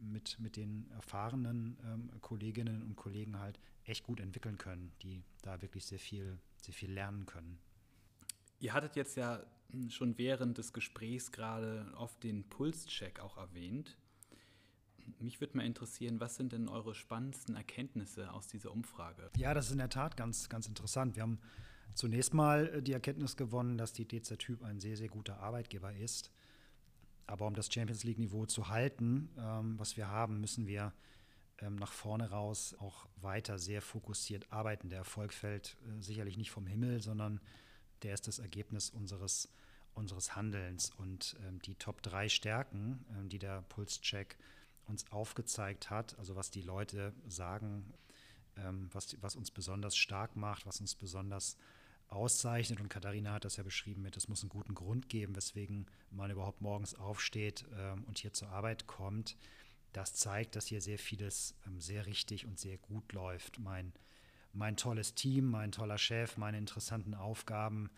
mit, 0.00 0.38
mit 0.38 0.56
den 0.56 0.90
erfahrenen 0.92 1.76
ähm, 1.84 2.10
Kolleginnen 2.20 2.82
und 2.82 2.96
Kollegen 2.96 3.38
halt 3.38 3.58
echt 3.84 4.04
gut 4.04 4.20
entwickeln 4.20 4.58
können, 4.58 4.92
die 5.02 5.22
da 5.42 5.60
wirklich 5.60 5.84
sehr 5.84 5.98
viel, 5.98 6.38
sehr 6.62 6.74
viel 6.74 6.92
lernen 6.92 7.26
können. 7.26 7.58
Ihr 8.60 8.72
hattet 8.72 8.96
jetzt 8.96 9.16
ja 9.16 9.44
schon 9.88 10.16
während 10.18 10.58
des 10.58 10.72
Gesprächs 10.72 11.32
gerade 11.32 11.92
oft 11.96 12.22
den 12.22 12.44
Pulscheck 12.44 13.20
auch 13.20 13.36
erwähnt. 13.36 13.96
Mich 15.18 15.40
würde 15.40 15.56
mal 15.56 15.66
interessieren, 15.66 16.20
was 16.20 16.36
sind 16.36 16.52
denn 16.52 16.68
eure 16.68 16.94
spannendsten 16.94 17.56
Erkenntnisse 17.56 18.32
aus 18.32 18.46
dieser 18.46 18.72
Umfrage? 18.72 19.30
Ja, 19.36 19.52
das 19.52 19.66
ist 19.66 19.72
in 19.72 19.78
der 19.78 19.90
Tat 19.90 20.16
ganz, 20.16 20.48
ganz 20.48 20.66
interessant. 20.66 21.16
Wir 21.16 21.22
haben 21.22 21.40
zunächst 21.94 22.32
mal 22.32 22.68
äh, 22.68 22.82
die 22.82 22.92
Erkenntnis 22.92 23.36
gewonnen, 23.36 23.76
dass 23.76 23.92
die 23.92 24.06
DZ 24.06 24.38
Typ 24.38 24.62
ein 24.62 24.80
sehr, 24.80 24.96
sehr 24.96 25.08
guter 25.08 25.40
Arbeitgeber 25.40 25.92
ist. 25.94 26.30
Aber 27.26 27.46
um 27.46 27.54
das 27.54 27.72
Champions 27.72 28.04
League-Niveau 28.04 28.46
zu 28.46 28.68
halten, 28.68 29.30
ähm, 29.38 29.78
was 29.78 29.96
wir 29.96 30.08
haben, 30.08 30.40
müssen 30.40 30.66
wir 30.66 30.92
ähm, 31.60 31.76
nach 31.76 31.92
vorne 31.92 32.30
raus 32.30 32.74
auch 32.80 33.06
weiter 33.16 33.58
sehr 33.58 33.80
fokussiert 33.80 34.50
arbeiten. 34.50 34.88
Der 34.88 34.98
Erfolg 34.98 35.32
fällt 35.32 35.76
äh, 35.86 36.02
sicherlich 36.02 36.36
nicht 36.36 36.50
vom 36.50 36.66
Himmel, 36.66 37.00
sondern 37.00 37.40
der 38.02 38.14
ist 38.14 38.26
das 38.26 38.38
Ergebnis 38.38 38.90
unseres, 38.90 39.48
unseres 39.94 40.36
Handelns. 40.36 40.90
Und 40.98 41.36
ähm, 41.46 41.60
die 41.62 41.76
Top 41.76 42.02
3 42.02 42.28
Stärken, 42.28 43.04
ähm, 43.16 43.28
die 43.28 43.38
der 43.38 43.62
Pulscheck 43.62 44.36
uns 44.86 45.10
aufgezeigt 45.10 45.90
hat, 45.90 46.18
also 46.18 46.36
was 46.36 46.50
die 46.50 46.60
Leute 46.60 47.14
sagen, 47.26 47.94
ähm, 48.56 48.88
was, 48.92 49.16
was 49.22 49.36
uns 49.36 49.50
besonders 49.50 49.96
stark 49.96 50.36
macht, 50.36 50.66
was 50.66 50.80
uns 50.80 50.94
besonders 50.94 51.56
auszeichnet. 52.14 52.80
Und 52.80 52.88
Katharina 52.88 53.34
hat 53.34 53.44
das 53.44 53.56
ja 53.56 53.62
beschrieben 53.62 54.02
mit, 54.02 54.16
es 54.16 54.28
muss 54.28 54.42
einen 54.42 54.48
guten 54.48 54.74
Grund 54.74 55.08
geben, 55.08 55.36
weswegen 55.36 55.86
man 56.10 56.30
überhaupt 56.30 56.60
morgens 56.60 56.94
aufsteht 56.94 57.64
ähm, 57.76 58.04
und 58.04 58.18
hier 58.18 58.32
zur 58.32 58.48
Arbeit 58.48 58.86
kommt. 58.86 59.36
Das 59.92 60.14
zeigt, 60.14 60.56
dass 60.56 60.66
hier 60.66 60.80
sehr 60.80 60.98
vieles 60.98 61.54
ähm, 61.66 61.80
sehr 61.80 62.06
richtig 62.06 62.46
und 62.46 62.58
sehr 62.58 62.78
gut 62.78 63.12
läuft. 63.12 63.58
Mein, 63.58 63.92
mein 64.52 64.76
tolles 64.76 65.14
Team, 65.14 65.46
mein 65.46 65.72
toller 65.72 65.98
Chef, 65.98 66.36
meine 66.36 66.58
interessanten 66.58 67.14
Aufgaben, 67.14 67.90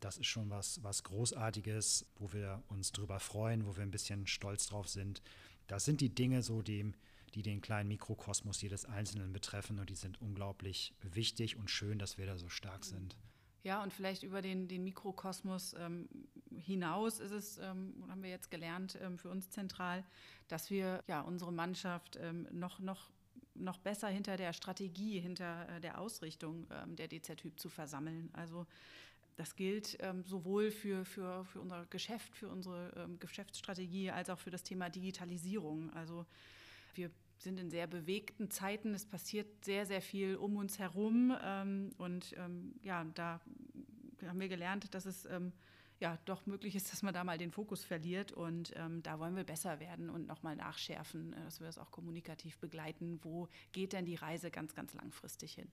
das 0.00 0.16
ist 0.16 0.26
schon 0.26 0.48
was, 0.50 0.82
was 0.82 1.02
Großartiges, 1.02 2.06
wo 2.16 2.32
wir 2.32 2.62
uns 2.68 2.92
drüber 2.92 3.18
freuen, 3.18 3.66
wo 3.66 3.76
wir 3.76 3.82
ein 3.82 3.90
bisschen 3.90 4.26
stolz 4.26 4.66
drauf 4.66 4.88
sind. 4.88 5.22
Das 5.66 5.84
sind 5.84 6.00
die 6.00 6.14
Dinge, 6.14 6.42
so 6.42 6.62
die, 6.62 6.92
die 7.34 7.42
den 7.42 7.60
kleinen 7.60 7.88
Mikrokosmos 7.88 8.62
jedes 8.62 8.84
Einzelnen 8.84 9.32
betreffen 9.32 9.78
und 9.78 9.90
die 9.90 9.96
sind 9.96 10.20
unglaublich 10.20 10.94
wichtig 11.02 11.56
und 11.56 11.70
schön, 11.70 11.98
dass 11.98 12.16
wir 12.16 12.26
da 12.26 12.38
so 12.38 12.48
stark 12.48 12.84
sind. 12.84 13.16
Ja, 13.64 13.82
und 13.82 13.92
vielleicht 13.92 14.22
über 14.22 14.40
den, 14.40 14.68
den 14.68 14.84
Mikrokosmos 14.84 15.74
ähm, 15.78 16.08
hinaus 16.56 17.20
ist 17.20 17.32
es, 17.32 17.58
ähm, 17.58 18.04
haben 18.08 18.22
wir 18.22 18.30
jetzt 18.30 18.50
gelernt, 18.50 18.98
ähm, 19.02 19.18
für 19.18 19.30
uns 19.30 19.50
zentral, 19.50 20.04
dass 20.46 20.70
wir 20.70 21.02
ja 21.06 21.20
unsere 21.20 21.52
Mannschaft 21.52 22.16
ähm, 22.20 22.46
noch, 22.52 22.78
noch 22.78 23.10
noch 23.60 23.78
besser 23.78 24.08
hinter 24.08 24.36
der 24.36 24.52
Strategie, 24.52 25.20
hinter 25.20 25.68
äh, 25.68 25.80
der 25.80 26.00
Ausrichtung 26.00 26.66
ähm, 26.70 26.96
der 26.96 27.08
DZ-Typ 27.08 27.58
zu 27.58 27.68
versammeln. 27.68 28.30
Also 28.32 28.66
das 29.36 29.54
gilt 29.54 29.96
ähm, 30.00 30.24
sowohl 30.24 30.70
für, 30.70 31.04
für, 31.04 31.44
für 31.44 31.60
unser 31.60 31.86
Geschäft, 31.86 32.34
für 32.34 32.48
unsere 32.48 32.92
ähm, 32.96 33.18
Geschäftsstrategie, 33.18 34.10
als 34.10 34.30
auch 34.30 34.38
für 34.38 34.50
das 34.50 34.62
Thema 34.62 34.90
Digitalisierung. 34.90 35.90
Also 35.94 36.26
wir 36.94 37.10
sind 37.38 37.58
in 37.58 37.70
sehr 37.70 37.86
bewegten 37.86 38.50
Zeiten. 38.50 38.94
Es 38.94 39.06
passiert 39.06 39.64
sehr, 39.64 39.86
sehr 39.86 40.02
viel 40.02 40.36
um 40.36 40.56
uns 40.56 40.78
herum. 40.78 41.36
Ähm, 41.42 41.90
und 41.98 42.34
ähm, 42.36 42.74
ja, 42.82 43.04
da 43.14 43.40
haben 44.26 44.40
wir 44.40 44.48
gelernt, 44.48 44.94
dass 44.94 45.06
es 45.06 45.24
ähm, 45.26 45.52
ja 46.00 46.18
doch 46.24 46.46
möglich 46.46 46.74
ist, 46.74 46.92
dass 46.92 47.02
man 47.02 47.14
da 47.14 47.24
mal 47.24 47.38
den 47.38 47.50
Fokus 47.50 47.84
verliert. 47.84 48.32
Und 48.32 48.72
ähm, 48.76 49.02
da 49.02 49.18
wollen 49.18 49.36
wir 49.36 49.44
besser 49.44 49.80
werden 49.80 50.10
und 50.10 50.26
nochmal 50.26 50.56
nachschärfen, 50.56 51.32
äh, 51.32 51.44
dass 51.44 51.60
wir 51.60 51.66
das 51.66 51.78
auch 51.78 51.90
kommunikativ 51.90 52.58
begleiten. 52.58 53.20
Wo 53.22 53.48
geht 53.72 53.92
denn 53.92 54.04
die 54.04 54.16
Reise 54.16 54.50
ganz, 54.50 54.74
ganz 54.74 54.94
langfristig 54.94 55.54
hin? 55.54 55.68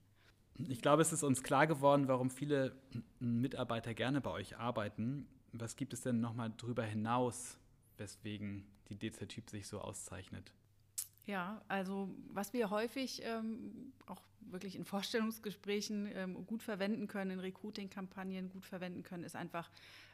Ich 0.68 0.80
glaube, 0.80 1.02
es 1.02 1.12
ist 1.12 1.22
uns 1.22 1.42
klar 1.42 1.66
geworden, 1.66 2.08
warum 2.08 2.30
viele 2.30 2.74
Mitarbeiter 3.18 3.92
gerne 3.92 4.20
bei 4.20 4.30
euch 4.30 4.56
arbeiten. 4.56 5.26
Was 5.52 5.76
gibt 5.76 5.92
es 5.92 6.00
denn 6.00 6.20
nochmal 6.20 6.50
darüber 6.56 6.84
hinaus, 6.84 7.58
weswegen 7.98 8.66
die 8.88 8.98
DZ-Typ 8.98 9.50
sich 9.50 9.68
so 9.68 9.80
auszeichnet? 9.80 10.52
Ja, 11.26 11.60
also 11.66 12.08
was 12.32 12.52
wir 12.52 12.70
häufig 12.70 13.20
ähm, 13.24 13.92
auch 14.06 14.22
wirklich 14.40 14.76
in 14.76 14.84
Vorstellungsgesprächen 14.84 16.08
ähm, 16.14 16.46
gut 16.46 16.62
verwenden 16.62 17.08
können, 17.08 17.32
in 17.32 17.40
Recruiting-Kampagnen 17.40 18.48
gut 18.48 18.64
verwenden 18.64 19.02
können, 19.02 19.24
ist 19.24 19.34
einfach 19.34 19.68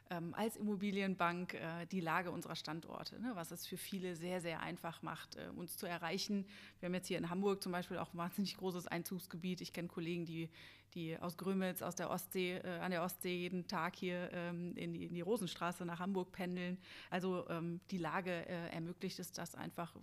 ähm, 0.09 0.33
als 0.33 0.57
Immobilienbank 0.57 1.53
äh, 1.53 1.85
die 1.91 1.99
Lage 1.99 2.31
unserer 2.31 2.55
Standorte, 2.55 3.19
ne, 3.21 3.31
was 3.35 3.51
es 3.51 3.67
für 3.67 3.77
viele 3.77 4.15
sehr, 4.15 4.41
sehr 4.41 4.59
einfach 4.61 5.01
macht, 5.01 5.35
äh, 5.35 5.49
uns 5.55 5.77
zu 5.77 5.85
erreichen. 5.85 6.45
Wir 6.79 6.87
haben 6.87 6.95
jetzt 6.95 7.07
hier 7.07 7.17
in 7.17 7.29
Hamburg 7.29 7.61
zum 7.61 7.71
Beispiel 7.71 7.97
auch 7.97 8.13
ein 8.13 8.17
wahnsinnig 8.17 8.57
großes 8.57 8.87
Einzugsgebiet. 8.87 9.61
Ich 9.61 9.71
kenne 9.71 9.87
Kollegen, 9.87 10.25
die, 10.25 10.49
die 10.93 11.17
aus 11.19 11.37
Grömitz, 11.37 11.81
aus 11.81 11.95
der 11.95 12.09
Ostsee, 12.09 12.57
äh, 12.57 12.79
an 12.79 12.91
der 12.91 13.03
Ostsee 13.03 13.35
jeden 13.35 13.67
Tag 13.67 13.95
hier 13.95 14.29
ähm, 14.33 14.75
in, 14.75 14.93
die, 14.93 15.05
in, 15.05 15.13
die, 15.13 15.21
Rosenstraße 15.21 15.85
nach 15.85 15.99
Hamburg 15.99 16.31
pendeln. 16.31 16.77
Also 17.09 17.47
ähm, 17.49 17.79
die 17.91 17.97
Lage 17.97 18.31
äh, 18.31 18.69
ermöglicht 18.69 19.19
es, 19.19 19.31
dass 19.31 19.55
einfach 19.55 19.93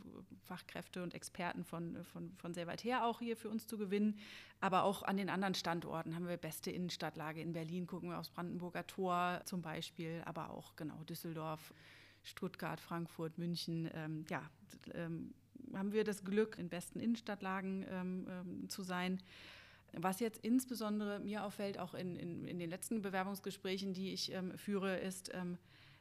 Fachkräfte 0.44 1.02
und 1.02 1.14
Experten 1.14 1.64
von, 1.64 2.04
von, 2.04 2.32
von 2.36 2.54
sehr 2.54 2.66
weit 2.66 2.84
her 2.84 3.04
auch 3.04 3.20
hier 3.20 3.36
für 3.36 3.48
uns 3.48 3.66
zu 3.66 3.78
gewinnen. 3.78 4.18
Aber 4.60 4.84
auch 4.84 5.02
an 5.02 5.16
den 5.16 5.30
anderen 5.30 5.54
Standorten 5.54 6.14
haben 6.14 6.28
wir 6.28 6.36
beste 6.36 6.70
Innenstadtlage. 6.70 7.40
In 7.40 7.52
Berlin 7.52 7.86
gucken 7.86 8.10
wir 8.10 8.18
aufs 8.18 8.30
Brandenburger 8.30 8.86
Tor 8.86 9.40
zum 9.44 9.62
Beispiel, 9.62 10.22
aber 10.24 10.50
auch 10.50 10.76
genau 10.76 11.02
Düsseldorf, 11.04 11.72
Stuttgart, 12.22 12.80
Frankfurt, 12.80 13.38
München. 13.38 13.90
Ähm, 13.94 14.24
ja, 14.28 14.42
ähm, 14.94 15.32
haben 15.74 15.92
wir 15.92 16.04
das 16.04 16.24
Glück, 16.24 16.58
in 16.58 16.68
besten 16.68 17.00
Innenstadtlagen 17.00 17.86
ähm, 17.90 18.26
ähm, 18.28 18.68
zu 18.68 18.82
sein. 18.82 19.20
Was 19.92 20.20
jetzt 20.20 20.38
insbesondere 20.44 21.20
mir 21.20 21.44
auffällt, 21.44 21.78
auch 21.78 21.94
in, 21.94 22.16
in, 22.16 22.44
in 22.46 22.58
den 22.58 22.70
letzten 22.70 23.02
Bewerbungsgesprächen, 23.02 23.92
die 23.92 24.12
ich 24.12 24.32
ähm, 24.32 24.56
führe, 24.56 24.98
ist, 24.98 25.32
ähm, 25.34 25.58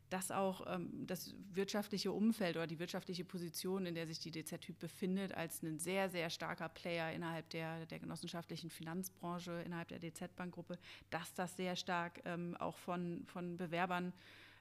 dass 0.10 0.32
auch 0.32 0.65
ähm, 0.67 1.06
das 1.06 1.36
wirtschaftliche 1.54 2.12
Umfeld 2.12 2.56
oder 2.56 2.67
die 2.67 2.80
wirtschaftliche 2.80 3.23
Position, 3.23 3.86
in 3.86 3.95
der 3.95 4.08
sich 4.08 4.19
die 4.19 4.32
DZ-Typ 4.32 4.80
befindet, 4.80 5.36
als 5.36 5.62
ein 5.62 5.78
sehr, 5.80 6.10
sehr 6.10 6.30
starker 6.30 6.69
Player 6.69 7.12
innerhalb 7.12 7.49
der, 7.49 7.86
der 7.86 7.99
genossenschaftlichen 7.99 8.69
Finanzbranche, 8.69 9.62
innerhalb 9.65 9.89
der 9.89 9.99
DZ-Bankgruppe, 9.99 10.80
dass 11.10 11.34
das 11.34 11.56
sehr 11.56 11.75
stark 11.75 12.21
ähm, 12.25 12.58
auch 12.58 12.78
von, 12.78 13.23
von 13.25 13.58
Bewerbern 13.58 14.13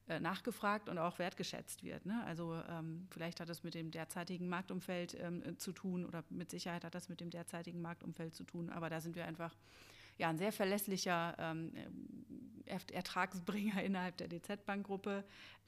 äh, 0.09 0.21
nachgefragt 0.21 0.89
und 0.89 0.99
auch 0.99 1.19
wertgeschätzt 1.19 1.83
wird. 1.83 2.07
Ne? 2.07 2.23
Also 2.27 2.61
ähm, 2.69 3.07
vielleicht 3.11 3.41
hat 3.41 3.49
das 3.49 3.63
mit 3.63 3.75
dem 3.75 3.91
derzeitigen 3.91 4.49
Marktumfeld 4.49 5.17
ähm, 5.21 5.59
zu 5.59 5.73
tun 5.73 6.07
oder 6.07 6.25
mit 6.31 6.51
Sicherheit 6.51 6.85
hat 6.85 6.95
das 6.95 7.09
mit 7.09 7.21
dem 7.21 7.31
derzeitigen 7.31 7.83
Marktumfeld 7.83 8.35
zu 8.35 8.45
tun, 8.45 8.71
aber 8.71 8.89
da 8.91 9.01
sind 9.01 9.17
wir 9.17 9.27
einfach 9.27 9.55
ja, 10.19 10.29
ein 10.29 10.39
sehr 10.39 10.53
verlässlicher 10.53 11.37
ähm, 11.39 11.73
Ertragsbringer 12.67 13.83
innerhalb 13.85 14.17
der 14.17 14.29
DZ-Bankgruppe. 14.29 15.25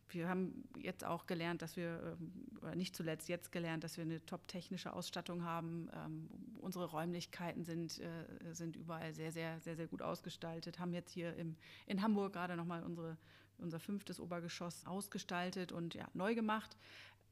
Wir 0.08 0.28
haben 0.28 0.64
jetzt 0.78 1.04
auch 1.04 1.26
gelernt, 1.26 1.62
dass 1.62 1.76
wir, 1.76 2.16
ähm, 2.20 2.32
oder 2.60 2.74
nicht 2.74 2.96
zuletzt 2.96 3.28
jetzt 3.28 3.52
gelernt, 3.52 3.84
dass 3.84 3.96
wir 3.96 4.02
eine 4.02 4.24
top-technische 4.26 4.92
Ausstattung 4.92 5.44
haben. 5.44 5.88
Ähm, 5.94 6.28
unsere 6.58 6.86
Räumlichkeiten 6.86 7.64
sind, 7.64 8.00
äh, 8.00 8.52
sind 8.52 8.76
überall 8.76 9.14
sehr, 9.14 9.32
sehr, 9.32 9.60
sehr, 9.60 9.76
sehr 9.76 9.86
gut 9.86 10.02
ausgestaltet. 10.02 10.78
Haben 10.78 10.92
jetzt 10.92 11.12
hier 11.12 11.36
im, 11.36 11.56
in 11.86 12.02
Hamburg 12.02 12.32
gerade 12.32 12.56
nochmal 12.56 12.82
unsere 12.82 13.16
unser 13.60 13.80
fünftes 13.80 14.20
Obergeschoss 14.20 14.86
ausgestaltet 14.86 15.72
und 15.72 15.94
ja, 15.94 16.08
neu 16.14 16.34
gemacht. 16.34 16.76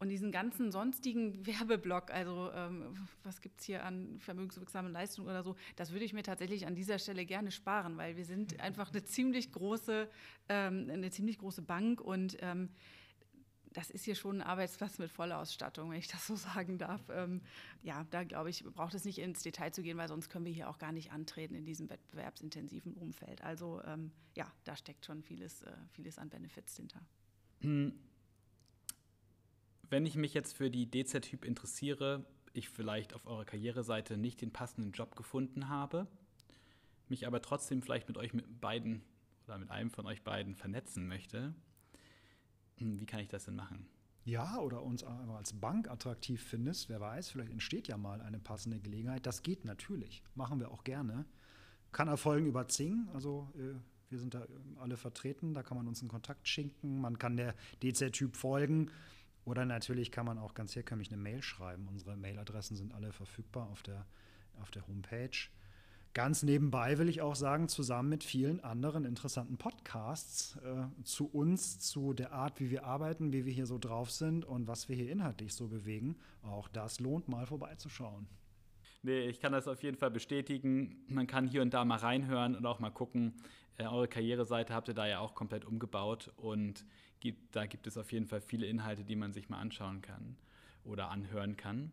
Und 0.01 0.11
diesen 0.11 0.31
ganzen 0.31 0.71
sonstigen 0.71 1.45
Werbeblock, 1.45 2.13
also 2.13 2.51
ähm, 2.55 2.95
was 3.25 3.41
gibt 3.41 3.61
es 3.61 3.67
hier 3.67 3.85
an 3.85 4.19
vermögenswirksamen 4.21 4.93
Leistungen 4.93 5.29
oder 5.29 5.43
so, 5.43 5.57
das 5.75 5.91
würde 5.91 6.05
ich 6.05 6.13
mir 6.13 6.23
tatsächlich 6.23 6.67
an 6.67 6.77
dieser 6.77 7.01
Stelle 7.01 7.27
gerne 7.27 7.51
sparen, 7.51 7.97
weil 7.97 8.17
wir 8.17 8.25
sind 8.25 8.61
einfach 8.61 8.93
eine 8.93 9.03
ziemlich 9.03 9.51
große, 9.51 10.09
ähm, 10.49 10.89
eine 10.91 11.11
ziemlich 11.11 11.39
große 11.39 11.63
Bank 11.63 12.01
und 12.01 12.37
ähm, 12.41 12.69
das 13.73 13.91
ist 13.91 14.05
hier 14.05 14.15
schon 14.15 14.41
ein 14.41 14.47
Arbeitsplatz 14.47 14.99
mit 14.99 15.11
voller 15.11 15.39
Ausstattung, 15.39 15.91
wenn 15.91 15.99
ich 15.99 16.09
das 16.09 16.27
so 16.27 16.37
sagen 16.37 16.79
darf. 16.79 17.03
Ähm, 17.11 17.43
ja, 17.83 18.05
da 18.11 18.25
glaube 18.25 18.51
ich, 18.51 18.65
braucht 18.65 18.95
es 18.95 19.05
nicht 19.05 19.19
ins 19.19 19.43
Detail 19.43 19.71
zu 19.71 19.83
gehen, 19.83 19.99
weil 19.99 20.09
sonst 20.09 20.29
können 20.29 20.45
wir 20.45 20.53
hier 20.53 20.69
auch 20.69 20.79
gar 20.79 20.93
nicht 20.93 21.13
antreten 21.13 21.55
in 21.55 21.65
diesem 21.65 21.89
wettbewerbsintensiven 21.91 22.95
Umfeld. 22.95 23.43
Also 23.43 23.83
ähm, 23.85 24.13
ja, 24.37 24.51
da 24.65 24.77
steckt 24.77 25.07
schon 25.07 25.23
vieles, 25.23 25.63
äh, 25.63 25.73
vieles 25.93 26.19
an 26.19 26.29
Benefits 26.29 26.77
hinter. 26.77 27.01
Hm 27.61 27.93
wenn 29.91 30.07
ich 30.07 30.17
mich 30.17 30.35
jetzt 30.35 30.57
für 30.57 30.71
die 30.71 30.91
DZ-Typ 30.91 31.45
interessiere, 31.45 32.25
ich 32.53 32.69
vielleicht 32.69 33.15
auf 33.15 33.27
eurer 33.27 33.45
Karriereseite 33.45 34.17
nicht 34.17 34.41
den 34.41 34.53
passenden 34.53 34.93
Job 34.93 35.17
gefunden 35.17 35.69
habe, 35.69 36.07
mich 37.09 37.27
aber 37.27 37.41
trotzdem 37.41 37.83
vielleicht 37.83 38.09
mit 38.09 38.19
euch 38.19 38.35
mit 38.35 38.61
beiden 38.61 39.03
oder 39.47 39.59
mit 39.59 39.71
einem 39.71 39.91
von 39.91 40.07
euch 40.07 40.23
beiden 40.23 40.55
vernetzen 40.55 41.07
möchte, 41.07 41.55
wie 42.81 43.07
kann 43.07 43.21
ich 43.21 43.29
das 43.29 43.45
denn 43.45 43.57
machen? 43.57 43.87
Ja, 44.25 44.59
oder 44.59 44.83
uns 44.83 45.05
als 45.05 45.55
Bank 45.55 45.89
attraktiv 45.89 46.43
findest, 46.43 46.89
wer 46.91 47.01
weiß, 47.01 47.31
vielleicht 47.31 47.51
entsteht 47.51 47.89
ja 47.89 47.97
mal 47.97 48.21
eine 48.21 48.39
passende 48.39 48.79
Gelegenheit. 48.79 49.25
Das 49.25 49.43
geht 49.43 49.65
natürlich, 49.65 50.23
machen 50.35 50.61
wir 50.61 50.71
auch 50.71 50.85
gerne. 50.85 51.25
Kann 51.93 52.09
erfolgen 52.09 52.47
über 52.47 52.69
Zing, 52.69 53.09
also 53.15 53.49
äh, 53.57 53.75
wir 54.11 54.19
sind 54.19 54.35
da 54.35 54.47
alle 54.79 54.97
vertreten, 54.97 55.55
da 55.55 55.63
kann 55.63 55.79
man 55.79 55.89
uns 55.89 56.01
einen 56.01 56.11
Kontakt 56.11 56.47
schinken, 56.47 57.01
man 57.01 57.19
kann 57.19 57.37
der 57.37 57.55
DZ-Typ 57.83 58.37
folgen. 58.37 58.91
Oder 59.45 59.65
natürlich 59.65 60.11
kann 60.11 60.27
man 60.27 60.37
auch 60.37 60.53
ganz 60.53 60.77
herkömmlich 60.77 61.11
eine 61.11 61.17
Mail 61.23 61.41
schreiben. 61.41 61.89
Unsere 61.89 62.17
Mailadressen 62.17 62.77
sind 62.77 62.93
alle 62.93 63.13
verfügbar 63.13 63.69
auf 63.71 63.83
der, 63.83 64.05
auf 64.61 64.71
der 64.71 64.87
Homepage. 64.87 65.49
Ganz 66.19 66.43
nebenbei 66.43 66.99
will 66.99 67.09
ich 67.09 67.23
auch 67.23 67.37
sagen, 67.37 67.69
zusammen 67.69 68.09
mit 68.09 68.25
vielen 68.25 68.59
anderen 68.65 69.05
interessanten 69.05 69.57
Podcasts 69.57 70.57
äh, 70.57 71.05
zu 71.05 71.29
uns, 71.29 71.79
zu 71.79 72.13
der 72.13 72.33
Art, 72.33 72.59
wie 72.59 72.73
wir 72.73 72.85
arbeiten, 72.85 73.33
wie 73.33 73.47
wir 73.47 73.53
hier 73.53 73.67
so 73.67 73.79
drauf 73.79 74.11
sind 74.11 74.45
und 74.45 74.67
was 74.67 74.89
wir 74.89 74.97
hier 74.97 75.13
inhaltlich 75.13 75.55
so 75.55 75.69
bewegen. 75.69 76.17
Auch 76.43 76.67
das 76.67 76.99
lohnt 76.99 77.29
mal 77.29 77.47
vorbeizuschauen. 77.47 78.27
Nee, 79.03 79.29
ich 79.29 79.39
kann 79.39 79.53
das 79.53 79.69
auf 79.69 79.81
jeden 79.85 79.97
Fall 79.97 80.11
bestätigen. 80.11 81.05
Man 81.07 81.29
kann 81.29 81.47
hier 81.47 81.63
und 81.63 81.73
da 81.73 81.85
mal 81.85 81.99
reinhören 81.99 82.57
und 82.57 82.67
auch 82.67 82.81
mal 82.81 82.91
gucken. 82.91 83.35
Äh, 83.77 83.85
eure 83.85 84.09
Karriereseite 84.09 84.75
habt 84.75 84.89
ihr 84.89 84.95
da 84.95 85.07
ja 85.07 85.21
auch 85.21 85.37
komplett 85.37 85.65
umgebaut 85.65 86.33
und 86.37 86.85
gibt, 87.21 87.55
da 87.55 87.67
gibt 87.67 87.87
es 87.87 87.97
auf 87.97 88.11
jeden 88.11 88.27
Fall 88.27 88.41
viele 88.41 88.67
Inhalte, 88.67 89.05
die 89.05 89.15
man 89.15 89.33
sich 89.33 89.51
mal 89.51 89.61
anschauen 89.61 90.03
kann 90.03 90.35
oder 90.83 91.11
anhören 91.11 91.57
kann. 91.57 91.93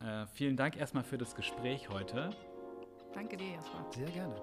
Äh, 0.00 0.26
vielen 0.28 0.56
Dank 0.56 0.74
erstmal 0.78 1.04
für 1.04 1.18
das 1.18 1.34
Gespräch 1.34 1.90
heute. 1.90 2.30
Danke 3.14 3.36
dir, 3.36 3.52
Jasper. 3.54 3.84
Sehr 3.94 4.10
gerne. 4.10 4.34